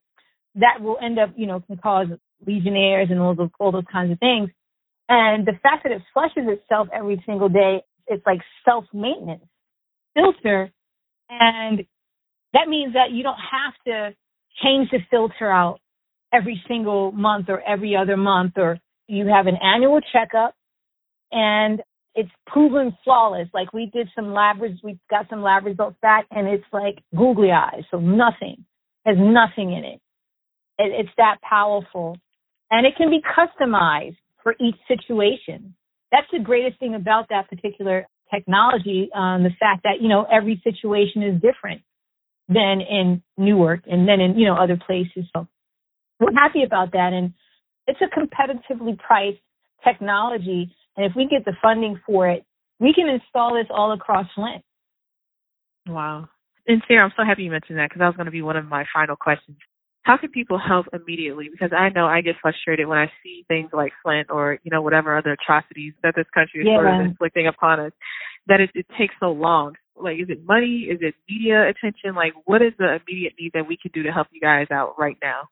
that 0.55 0.81
will 0.81 0.97
end 1.03 1.19
up, 1.19 1.31
you 1.35 1.47
know, 1.47 1.59
can 1.59 1.77
cause 1.77 2.07
legionnaires 2.45 3.09
and 3.11 3.19
all 3.19 3.35
those, 3.35 3.49
all 3.59 3.71
those 3.71 3.83
kinds 3.91 4.11
of 4.11 4.19
things. 4.19 4.49
And 5.07 5.45
the 5.45 5.53
fact 5.61 5.83
that 5.83 5.91
it 5.91 6.01
flushes 6.13 6.47
itself 6.47 6.87
every 6.93 7.21
single 7.25 7.49
day, 7.49 7.83
it's 8.07 8.25
like 8.25 8.39
self 8.63 8.85
maintenance 8.93 9.43
filter. 10.15 10.71
And 11.29 11.85
that 12.53 12.67
means 12.67 12.93
that 12.93 13.11
you 13.11 13.23
don't 13.23 13.37
have 13.37 13.73
to 13.85 14.15
change 14.63 14.89
the 14.91 14.99
filter 15.11 15.51
out 15.51 15.79
every 16.33 16.61
single 16.67 17.11
month 17.11 17.47
or 17.49 17.61
every 17.61 17.95
other 17.95 18.17
month, 18.17 18.53
or 18.57 18.79
you 19.07 19.27
have 19.27 19.47
an 19.47 19.57
annual 19.61 19.99
checkup 20.11 20.55
and 21.31 21.81
it's 22.15 22.31
proven 22.47 22.97
flawless. 23.03 23.47
Like 23.53 23.73
we 23.73 23.91
did 23.93 24.09
some 24.15 24.33
lab, 24.33 24.61
results. 24.61 24.83
we 24.83 24.97
got 25.09 25.29
some 25.29 25.43
lab 25.43 25.65
results 25.65 25.97
back 26.01 26.25
and 26.31 26.47
it's 26.47 26.63
like 26.71 26.99
googly 27.15 27.51
eyes. 27.51 27.83
So 27.91 27.99
nothing, 27.99 28.65
has 29.05 29.17
nothing 29.19 29.73
in 29.73 29.83
it. 29.83 30.01
it 30.79 30.91
it's 31.05 31.09
that 31.17 31.37
powerful 31.47 32.17
and 32.71 32.85
it 32.85 32.93
can 32.97 33.09
be 33.09 33.21
customized 33.21 34.17
for 34.45 34.55
each 34.61 34.75
situation. 34.87 35.73
That's 36.11 36.27
the 36.31 36.39
greatest 36.39 36.79
thing 36.79 36.93
about 36.93 37.29
that 37.29 37.49
particular 37.49 38.07
technology, 38.31 39.09
um, 39.13 39.41
the 39.41 39.49
fact 39.59 39.83
that, 39.83 40.01
you 40.01 40.07
know, 40.07 40.25
every 40.31 40.61
situation 40.63 41.23
is 41.23 41.41
different 41.41 41.81
than 42.47 42.79
in 42.79 43.23
Newark 43.37 43.81
and 43.87 44.07
then 44.07 44.21
in, 44.21 44.37
you 44.37 44.45
know, 44.45 44.55
other 44.55 44.77
places. 44.77 45.25
So 45.35 45.47
we're 46.19 46.33
happy 46.33 46.61
about 46.63 46.91
that. 46.91 47.11
And 47.11 47.33
it's 47.87 47.99
a 48.01 48.19
competitively 48.19 48.99
priced 48.99 49.39
technology. 49.83 50.75
And 50.95 51.07
if 51.07 51.13
we 51.15 51.27
get 51.27 51.43
the 51.43 51.53
funding 51.59 51.99
for 52.05 52.29
it, 52.29 52.45
we 52.79 52.93
can 52.93 53.09
install 53.09 53.55
this 53.55 53.67
all 53.71 53.93
across 53.93 54.27
Flint. 54.35 54.63
Wow. 55.87 56.29
And 56.67 56.83
Sarah, 56.87 57.05
I'm 57.05 57.13
so 57.17 57.25
happy 57.25 57.43
you 57.43 57.51
mentioned 57.51 57.79
that 57.79 57.89
because 57.89 57.99
that 57.99 58.07
was 58.07 58.15
going 58.15 58.25
to 58.25 58.31
be 58.31 58.43
one 58.43 58.57
of 58.57 58.65
my 58.65 58.85
final 58.93 59.15
questions. 59.15 59.57
How 60.05 60.17
can 60.17 60.29
people 60.29 60.59
help 60.59 60.85
immediately? 60.93 61.49
Because 61.51 61.71
I 61.75 61.89
know 61.89 62.05
I 62.05 62.21
get 62.21 62.35
frustrated 62.39 62.87
when 62.87 62.99
I 62.99 63.11
see 63.23 63.43
things 63.47 63.71
like 63.73 63.91
Flint 64.03 64.27
or, 64.29 64.59
you 64.63 64.69
know, 64.71 64.83
whatever 64.83 65.17
other 65.17 65.31
atrocities 65.31 65.93
that 66.03 66.13
this 66.15 66.27
country 66.31 66.61
is 66.61 66.67
yeah. 66.69 66.77
sort 66.77 66.93
of 66.93 67.01
inflicting 67.01 67.47
upon 67.47 67.79
us, 67.79 67.91
that 68.45 68.61
it, 68.61 68.69
it 68.75 68.85
takes 68.99 69.15
so 69.19 69.31
long. 69.31 69.73
Like, 69.95 70.17
is 70.19 70.29
it 70.29 70.45
money? 70.45 70.87
Is 70.91 70.99
it 71.01 71.15
media 71.27 71.67
attention? 71.67 72.13
Like, 72.13 72.33
what 72.45 72.61
is 72.61 72.73
the 72.77 72.99
immediate 73.01 73.33
need 73.39 73.53
that 73.55 73.67
we 73.67 73.77
can 73.81 73.89
do 73.95 74.03
to 74.03 74.11
help 74.11 74.27
you 74.31 74.39
guys 74.39 74.67
out 74.71 74.93
right 74.99 75.17
now? 75.23 75.49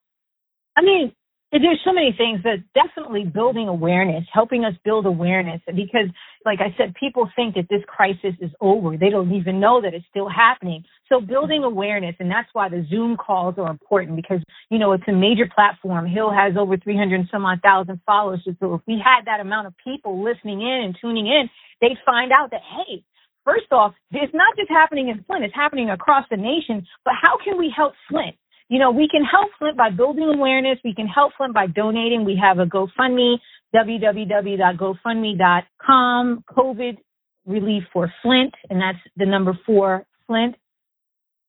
I 0.77 0.83
mean, 0.83 1.13
there's 1.61 1.79
so 1.85 1.93
many 1.93 2.13
things 2.17 2.41
that 2.43 2.63
definitely 2.73 3.25
building 3.25 3.67
awareness, 3.67 4.25
helping 4.33 4.65
us 4.65 4.73
build 4.83 5.05
awareness. 5.05 5.61
Because, 5.67 6.09
like 6.45 6.59
I 6.59 6.73
said, 6.77 6.95
people 6.99 7.29
think 7.35 7.55
that 7.55 7.67
this 7.69 7.81
crisis 7.87 8.33
is 8.41 8.51
over. 8.59 8.97
They 8.97 9.09
don't 9.09 9.31
even 9.33 9.59
know 9.59 9.81
that 9.81 9.93
it's 9.93 10.05
still 10.09 10.29
happening. 10.29 10.83
So 11.09 11.21
building 11.21 11.63
awareness, 11.63 12.15
and 12.19 12.29
that's 12.29 12.49
why 12.53 12.69
the 12.69 12.85
Zoom 12.89 13.17
calls 13.17 13.55
are 13.57 13.69
important 13.69 14.15
because, 14.15 14.41
you 14.69 14.79
know, 14.79 14.93
it's 14.93 15.07
a 15.07 15.13
major 15.13 15.47
platform. 15.53 16.07
Hill 16.07 16.31
has 16.31 16.53
over 16.57 16.77
300 16.77 17.19
and 17.19 17.29
some 17.31 17.45
odd 17.45 17.61
thousand 17.61 18.01
followers. 18.05 18.41
So 18.59 18.73
if 18.73 18.81
we 18.87 19.01
had 19.03 19.25
that 19.25 19.39
amount 19.39 19.67
of 19.67 19.73
people 19.83 20.23
listening 20.23 20.61
in 20.61 20.81
and 20.85 20.97
tuning 20.99 21.27
in, 21.27 21.49
they'd 21.81 21.97
find 22.05 22.31
out 22.31 22.51
that, 22.51 22.61
hey, 22.61 23.03
first 23.45 23.71
off, 23.71 23.93
it's 24.11 24.33
not 24.33 24.55
just 24.57 24.69
happening 24.69 25.09
in 25.09 25.23
Flint, 25.25 25.45
it's 25.45 25.55
happening 25.55 25.89
across 25.91 26.25
the 26.31 26.37
nation, 26.37 26.85
but 27.05 27.13
how 27.21 27.37
can 27.43 27.57
we 27.57 27.71
help 27.75 27.93
Flint? 28.09 28.35
You 28.69 28.79
know, 28.79 28.91
we 28.91 29.09
can 29.09 29.23
help 29.23 29.49
Flint 29.59 29.77
by 29.77 29.89
building 29.89 30.23
awareness. 30.23 30.79
We 30.83 30.93
can 30.93 31.07
help 31.07 31.31
Flint 31.37 31.53
by 31.53 31.67
donating. 31.67 32.25
We 32.25 32.37
have 32.41 32.59
a 32.59 32.65
GoFundMe, 32.65 33.37
www.gofundme.com, 33.75 36.43
COVID 36.49 36.97
relief 37.45 37.83
for 37.91 38.09
Flint, 38.21 38.53
and 38.69 38.79
that's 38.81 38.99
the 39.17 39.25
number 39.25 39.59
four 39.65 40.05
Flint. 40.27 40.55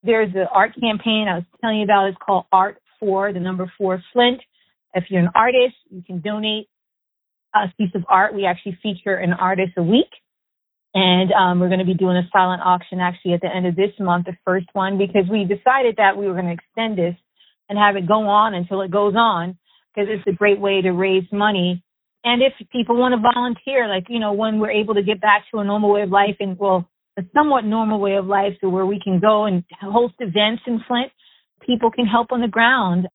There's 0.03 0.33
the 0.33 0.46
art 0.53 0.72
campaign 0.81 1.29
I 1.31 1.37
was 1.37 1.44
telling 1.61 1.79
you 1.79 1.85
about. 1.85 2.09
It's 2.09 2.18
called 2.24 2.46
Art 2.53 2.79
for 3.00 3.33
the 3.33 3.40
number 3.40 3.72
four 3.79 4.03
Flint. 4.12 4.40
If 4.92 5.05
you're 5.09 5.22
an 5.22 5.31
artist, 5.35 5.77
you 5.90 6.03
can 6.03 6.20
donate 6.20 6.68
a 7.55 7.72
piece 7.79 7.94
of 7.94 8.05
art. 8.09 8.35
We 8.35 8.44
actually 8.44 8.79
feature 8.83 9.16
an 9.16 9.33
artist 9.33 9.72
a 9.77 9.83
week. 9.83 10.11
And 10.94 11.33
um, 11.33 11.59
we're 11.59 11.68
going 11.68 11.80
to 11.80 11.85
be 11.85 11.94
doing 11.94 12.16
a 12.16 12.28
silent 12.33 12.62
auction 12.64 13.00
actually 13.00 13.33
at 13.35 13.40
the 13.40 13.54
end 13.54 13.66
of 13.66 13.74
this 13.74 13.90
month, 13.98 14.26
the 14.26 14.37
first 14.44 14.66
one, 14.74 14.96
because 14.96 15.28
we 15.28 15.42
decided 15.44 15.96
that 15.96 16.16
we 16.16 16.26
were 16.26 16.35
going 16.35 16.46
to 16.46 16.52
extend 16.52 16.96
this 16.96 17.16
and 17.68 17.78
have 17.78 17.96
it 17.96 18.07
go 18.07 18.28
on 18.28 18.54
until 18.54 18.80
it 18.80 18.92
goes 18.92 19.14
on, 19.16 19.59
because 19.92 20.09
it's 20.09 20.26
a 20.28 20.33
great 20.33 20.61
way 20.61 20.80
to 20.83 20.92
raise 20.92 21.24
money. 21.33 21.83
And 22.22 22.42
if 22.42 22.52
people 22.70 22.96
want 22.96 23.12
to 23.12 23.33
volunteer, 23.35 23.88
like, 23.88 24.04
you 24.09 24.20
know, 24.20 24.33
when 24.33 24.61
we're 24.61 24.70
able 24.70 24.94
to 24.94 25.02
get 25.02 25.20
back 25.20 25.44
to 25.50 25.59
a 25.59 25.64
normal 25.64 25.92
way 25.92 26.02
of 26.02 26.11
life 26.11 26.37
and, 26.38 26.57
well, 26.59 26.88
a 27.18 27.22
somewhat 27.35 27.64
normal 27.64 27.98
way 28.00 28.14
of 28.14 28.26
life, 28.26 28.54
so 28.61 28.68
where 28.68 28.87
we 28.87 29.00
can 29.02 29.20
go 29.20 29.44
and 29.46 29.64
host 29.80 30.14
events 30.20 30.62
in 30.66 30.80
Flint, 30.87 31.11
people 31.66 31.90
can 31.90 32.07
help 32.07 32.33
on 32.33 32.40
the 32.40 32.48
ground. 32.48 33.09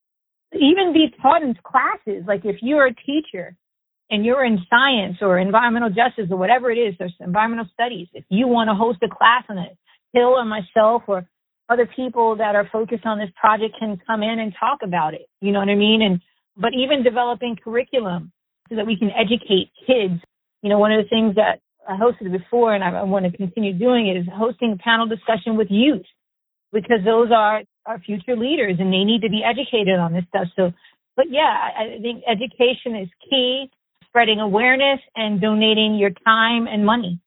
Even 0.54 0.94
be 0.94 1.14
taught 1.22 1.44
in 1.44 1.56
classes. 1.64 2.24
Like 2.28 2.44
if 2.44 2.58
you're 2.62 2.88
a 2.88 2.96
teacher 2.96 3.56
and 4.10 4.26
you're 4.26 4.44
in 4.44 4.60
science 4.70 5.18
or 5.22 5.38
environmental 5.38 5.90
justice 5.90 6.28
or 6.32 6.38
whatever 6.38 6.72
it 6.72 6.78
is, 6.78 6.96
there's 6.98 7.14
environmental 7.20 7.68
studies. 7.74 8.08
If 8.14 8.26
you 8.30 8.48
want 8.48 8.70
to 8.70 8.76
host 8.76 9.00
a 9.04 9.08
class 9.08 9.44
on 9.50 9.58
it, 9.58 9.78
Hill 10.14 10.38
or 10.38 10.46
myself 10.46 11.04
or 11.08 11.28
other 11.70 11.88
people 11.96 12.36
that 12.38 12.56
are 12.56 12.68
focused 12.72 13.06
on 13.06 13.20
this 13.20 13.30
project 13.40 13.76
can 13.80 14.00
come 14.08 14.24
in 14.24 14.40
and 14.40 14.54
talk 14.60 14.80
about 14.84 15.14
it. 15.14 15.28
You 15.40 15.52
know 15.52 15.60
what 15.60 15.70
I 15.70 15.76
mean? 15.76 16.02
And 16.02 16.20
but 16.58 16.74
even 16.74 17.04
developing 17.04 17.56
curriculum 17.64 18.32
so 18.70 18.76
that 18.76 18.88
we 18.88 18.98
can 18.98 19.12
educate 19.12 19.72
kids. 19.86 20.20
You 20.62 20.70
know, 20.70 20.80
one 20.80 20.92
of 20.92 21.04
the 21.04 21.10
things 21.10 21.36
that 21.36 21.62
I 21.88 21.96
hosted 21.96 22.32
before 22.32 22.74
and 22.74 22.84
I, 22.84 23.04
want 23.04 23.26
to 23.26 23.36
continue 23.36 23.74
doing 23.74 24.10
is 24.10 24.28
hosting 24.32 24.74
a 24.74 24.78
panel 24.78 25.08
discussion 25.08 25.56
with 25.58 25.68
youth 25.70 26.06
because 26.74 27.00
those 27.06 27.30
are 27.32 27.62
our 27.86 28.00
future 28.00 28.36
leaders 28.36 28.76
and 28.80 28.92
they 28.92 29.04
need 29.04 29.22
to 29.22 29.30
be 29.30 29.44
educated 29.44 29.98
on 29.98 30.14
this 30.14 30.26
stuff. 30.30 30.48
So, 30.56 30.72
but 31.16 31.28
yeah, 31.30 31.70
I 31.78 31.98
think 32.02 32.24
education 32.28 32.96
is 32.96 33.10
key 33.30 33.72
spreading 34.10 34.40
awareness 34.40 35.00
and 35.16 35.40
donating 35.40 35.96
your 35.96 36.12
time 36.26 36.68
and 36.68 36.86
money. 36.86 37.20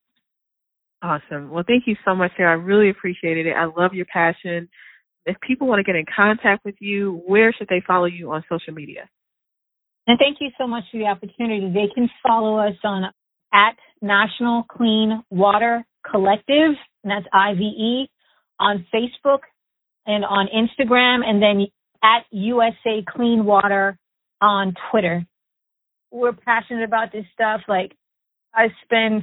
Awesome. 1.02 1.50
Well, 1.50 1.64
thank 1.66 1.84
you 1.86 1.96
so 2.04 2.14
much, 2.14 2.32
Sarah. 2.36 2.52
I 2.52 2.62
really 2.62 2.90
appreciated 2.90 3.46
it. 3.46 3.54
I 3.56 3.64
love 3.64 3.92
your 3.94 4.06
passion. 4.06 4.68
If 5.26 5.36
people 5.40 5.66
want 5.66 5.80
to 5.80 5.84
get 5.84 5.96
in 5.96 6.04
contact 6.14 6.64
with 6.64 6.76
you, 6.80 7.22
where 7.26 7.52
should 7.52 7.68
they 7.68 7.82
follow 7.86 8.06
you 8.06 8.32
on 8.32 8.44
social 8.48 8.72
media? 8.72 9.08
And 10.06 10.18
thank 10.18 10.38
you 10.40 10.50
so 10.58 10.66
much 10.66 10.84
for 10.90 10.98
the 10.98 11.06
opportunity. 11.06 11.72
They 11.72 11.92
can 11.94 12.08
follow 12.26 12.58
us 12.58 12.74
on 12.84 13.04
at 13.52 13.76
National 14.00 14.64
Clean 14.64 15.22
Water 15.30 15.84
Collective, 16.08 16.74
and 17.04 17.10
that's 17.10 17.26
IVE, 17.32 18.08
on 18.58 18.86
Facebook 18.92 19.40
and 20.06 20.24
on 20.24 20.48
Instagram, 20.48 21.24
and 21.24 21.40
then 21.42 21.66
at 22.02 22.24
USA 22.30 23.04
Clean 23.08 23.44
Water 23.44 23.96
on 24.40 24.74
Twitter 24.90 25.24
we're 26.12 26.32
passionate 26.32 26.84
about 26.84 27.10
this 27.12 27.24
stuff. 27.32 27.62
Like 27.66 27.96
I 28.54 28.68
spend 28.84 29.22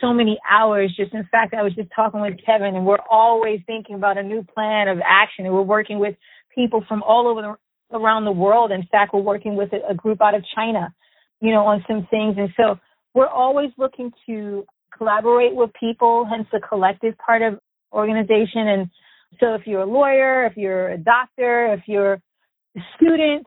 so 0.00 0.12
many 0.12 0.38
hours 0.48 0.94
just 0.96 1.12
in 1.14 1.26
fact 1.30 1.54
I 1.54 1.62
was 1.62 1.74
just 1.74 1.88
talking 1.94 2.20
with 2.20 2.34
Kevin 2.44 2.76
and 2.76 2.86
we're 2.86 2.98
always 3.10 3.60
thinking 3.66 3.96
about 3.96 4.18
a 4.18 4.22
new 4.22 4.44
plan 4.44 4.88
of 4.88 4.98
action 5.04 5.46
and 5.46 5.54
we're 5.54 5.62
working 5.62 5.98
with 5.98 6.14
people 6.54 6.84
from 6.88 7.02
all 7.02 7.26
over 7.28 7.42
the, 7.42 7.96
around 7.96 8.24
the 8.24 8.32
world. 8.32 8.72
In 8.72 8.86
fact, 8.90 9.12
we're 9.14 9.20
working 9.20 9.56
with 9.56 9.72
a, 9.72 9.90
a 9.90 9.94
group 9.94 10.20
out 10.20 10.34
of 10.34 10.44
China, 10.54 10.94
you 11.40 11.50
know, 11.50 11.66
on 11.66 11.84
some 11.88 12.06
things. 12.10 12.36
And 12.38 12.50
so 12.56 12.78
we're 13.14 13.28
always 13.28 13.70
looking 13.78 14.12
to 14.26 14.64
collaborate 14.96 15.54
with 15.54 15.70
people, 15.78 16.26
hence 16.28 16.46
the 16.52 16.60
collective 16.60 17.16
part 17.18 17.42
of 17.42 17.58
organization. 17.92 18.68
And 18.68 18.90
so 19.40 19.54
if 19.54 19.62
you're 19.66 19.82
a 19.82 19.86
lawyer, 19.86 20.46
if 20.46 20.56
you're 20.56 20.90
a 20.90 20.98
doctor, 20.98 21.72
if 21.74 21.82
you're 21.86 22.14
a 22.76 22.80
student, 22.96 23.46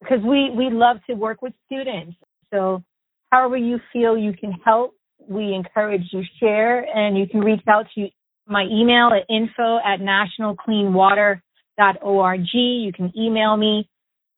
because 0.00 0.20
we 0.24 0.50
we 0.56 0.70
love 0.70 0.96
to 1.08 1.14
work 1.14 1.42
with 1.42 1.52
students. 1.66 2.16
So 2.52 2.82
however 3.30 3.56
you 3.56 3.78
feel 3.92 4.16
you 4.16 4.32
can 4.32 4.52
help, 4.52 4.94
we 5.28 5.52
encourage 5.54 6.08
you 6.12 6.22
share, 6.38 6.80
and 6.80 7.18
you 7.18 7.26
can 7.26 7.40
reach 7.40 7.62
out 7.68 7.86
to 7.94 8.08
my 8.46 8.64
email 8.64 9.10
at 9.12 9.26
info 9.32 9.78
at 9.78 10.00
nationalcleanwater.org. 10.00 12.40
You 12.52 12.92
can 12.92 13.12
email 13.16 13.56
me 13.56 13.88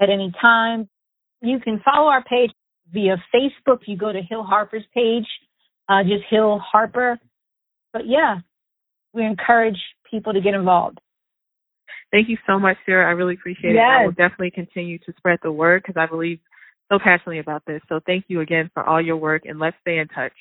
at 0.00 0.10
any 0.10 0.30
time. 0.40 0.88
You 1.40 1.58
can 1.60 1.80
follow 1.84 2.08
our 2.08 2.22
page 2.22 2.52
via 2.92 3.16
Facebook. 3.34 3.78
You 3.86 3.96
go 3.96 4.12
to 4.12 4.20
Hill 4.20 4.42
Harper's 4.42 4.84
page, 4.94 5.26
uh, 5.88 6.02
just 6.02 6.24
Hill 6.28 6.58
Harper. 6.58 7.18
But 7.92 8.06
yeah, 8.06 8.40
we 9.12 9.24
encourage 9.24 9.78
people 10.10 10.32
to 10.32 10.40
get 10.40 10.54
involved. 10.54 10.98
Thank 12.12 12.28
you 12.28 12.36
so 12.46 12.58
much, 12.58 12.76
Sarah. 12.84 13.08
I 13.08 13.12
really 13.12 13.34
appreciate 13.34 13.74
yes. 13.74 13.82
it. 13.82 14.02
I 14.02 14.04
will 14.04 14.12
definitely 14.12 14.50
continue 14.50 14.98
to 14.98 15.12
spread 15.16 15.38
the 15.42 15.50
word 15.50 15.82
because 15.82 15.98
I 15.98 16.06
believe 16.06 16.38
so 16.92 16.98
passionately 16.98 17.38
about 17.38 17.64
this. 17.66 17.80
So 17.88 18.00
thank 18.04 18.26
you 18.28 18.40
again 18.40 18.70
for 18.74 18.84
all 18.84 19.00
your 19.00 19.16
work 19.16 19.42
and 19.46 19.58
let's 19.58 19.76
stay 19.80 19.98
in 19.98 20.08
touch. 20.08 20.32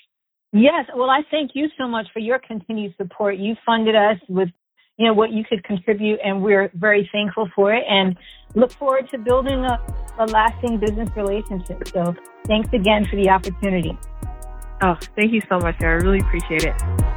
Yes. 0.51 0.85
Well, 0.93 1.09
I 1.09 1.21
thank 1.31 1.51
you 1.53 1.69
so 1.77 1.87
much 1.87 2.07
for 2.11 2.19
your 2.19 2.39
continued 2.39 2.93
support. 2.97 3.37
You 3.37 3.55
funded 3.65 3.95
us 3.95 4.17
with, 4.27 4.49
you 4.97 5.07
know, 5.07 5.13
what 5.13 5.31
you 5.31 5.45
could 5.45 5.63
contribute 5.63 6.19
and 6.23 6.43
we're 6.43 6.69
very 6.73 7.09
thankful 7.13 7.49
for 7.55 7.73
it 7.73 7.85
and 7.89 8.17
look 8.53 8.73
forward 8.73 9.09
to 9.11 9.17
building 9.17 9.63
a, 9.63 9.79
a 10.19 10.25
lasting 10.25 10.77
business 10.77 11.09
relationship. 11.15 11.87
So 11.87 12.13
thanks 12.47 12.67
again 12.73 13.05
for 13.09 13.15
the 13.15 13.29
opportunity. 13.29 13.97
Oh, 14.81 14.97
thank 15.15 15.31
you 15.31 15.41
so 15.47 15.57
much, 15.59 15.79
Sarah. 15.79 16.01
I 16.01 16.03
really 16.03 16.19
appreciate 16.19 16.65
it. 16.65 17.10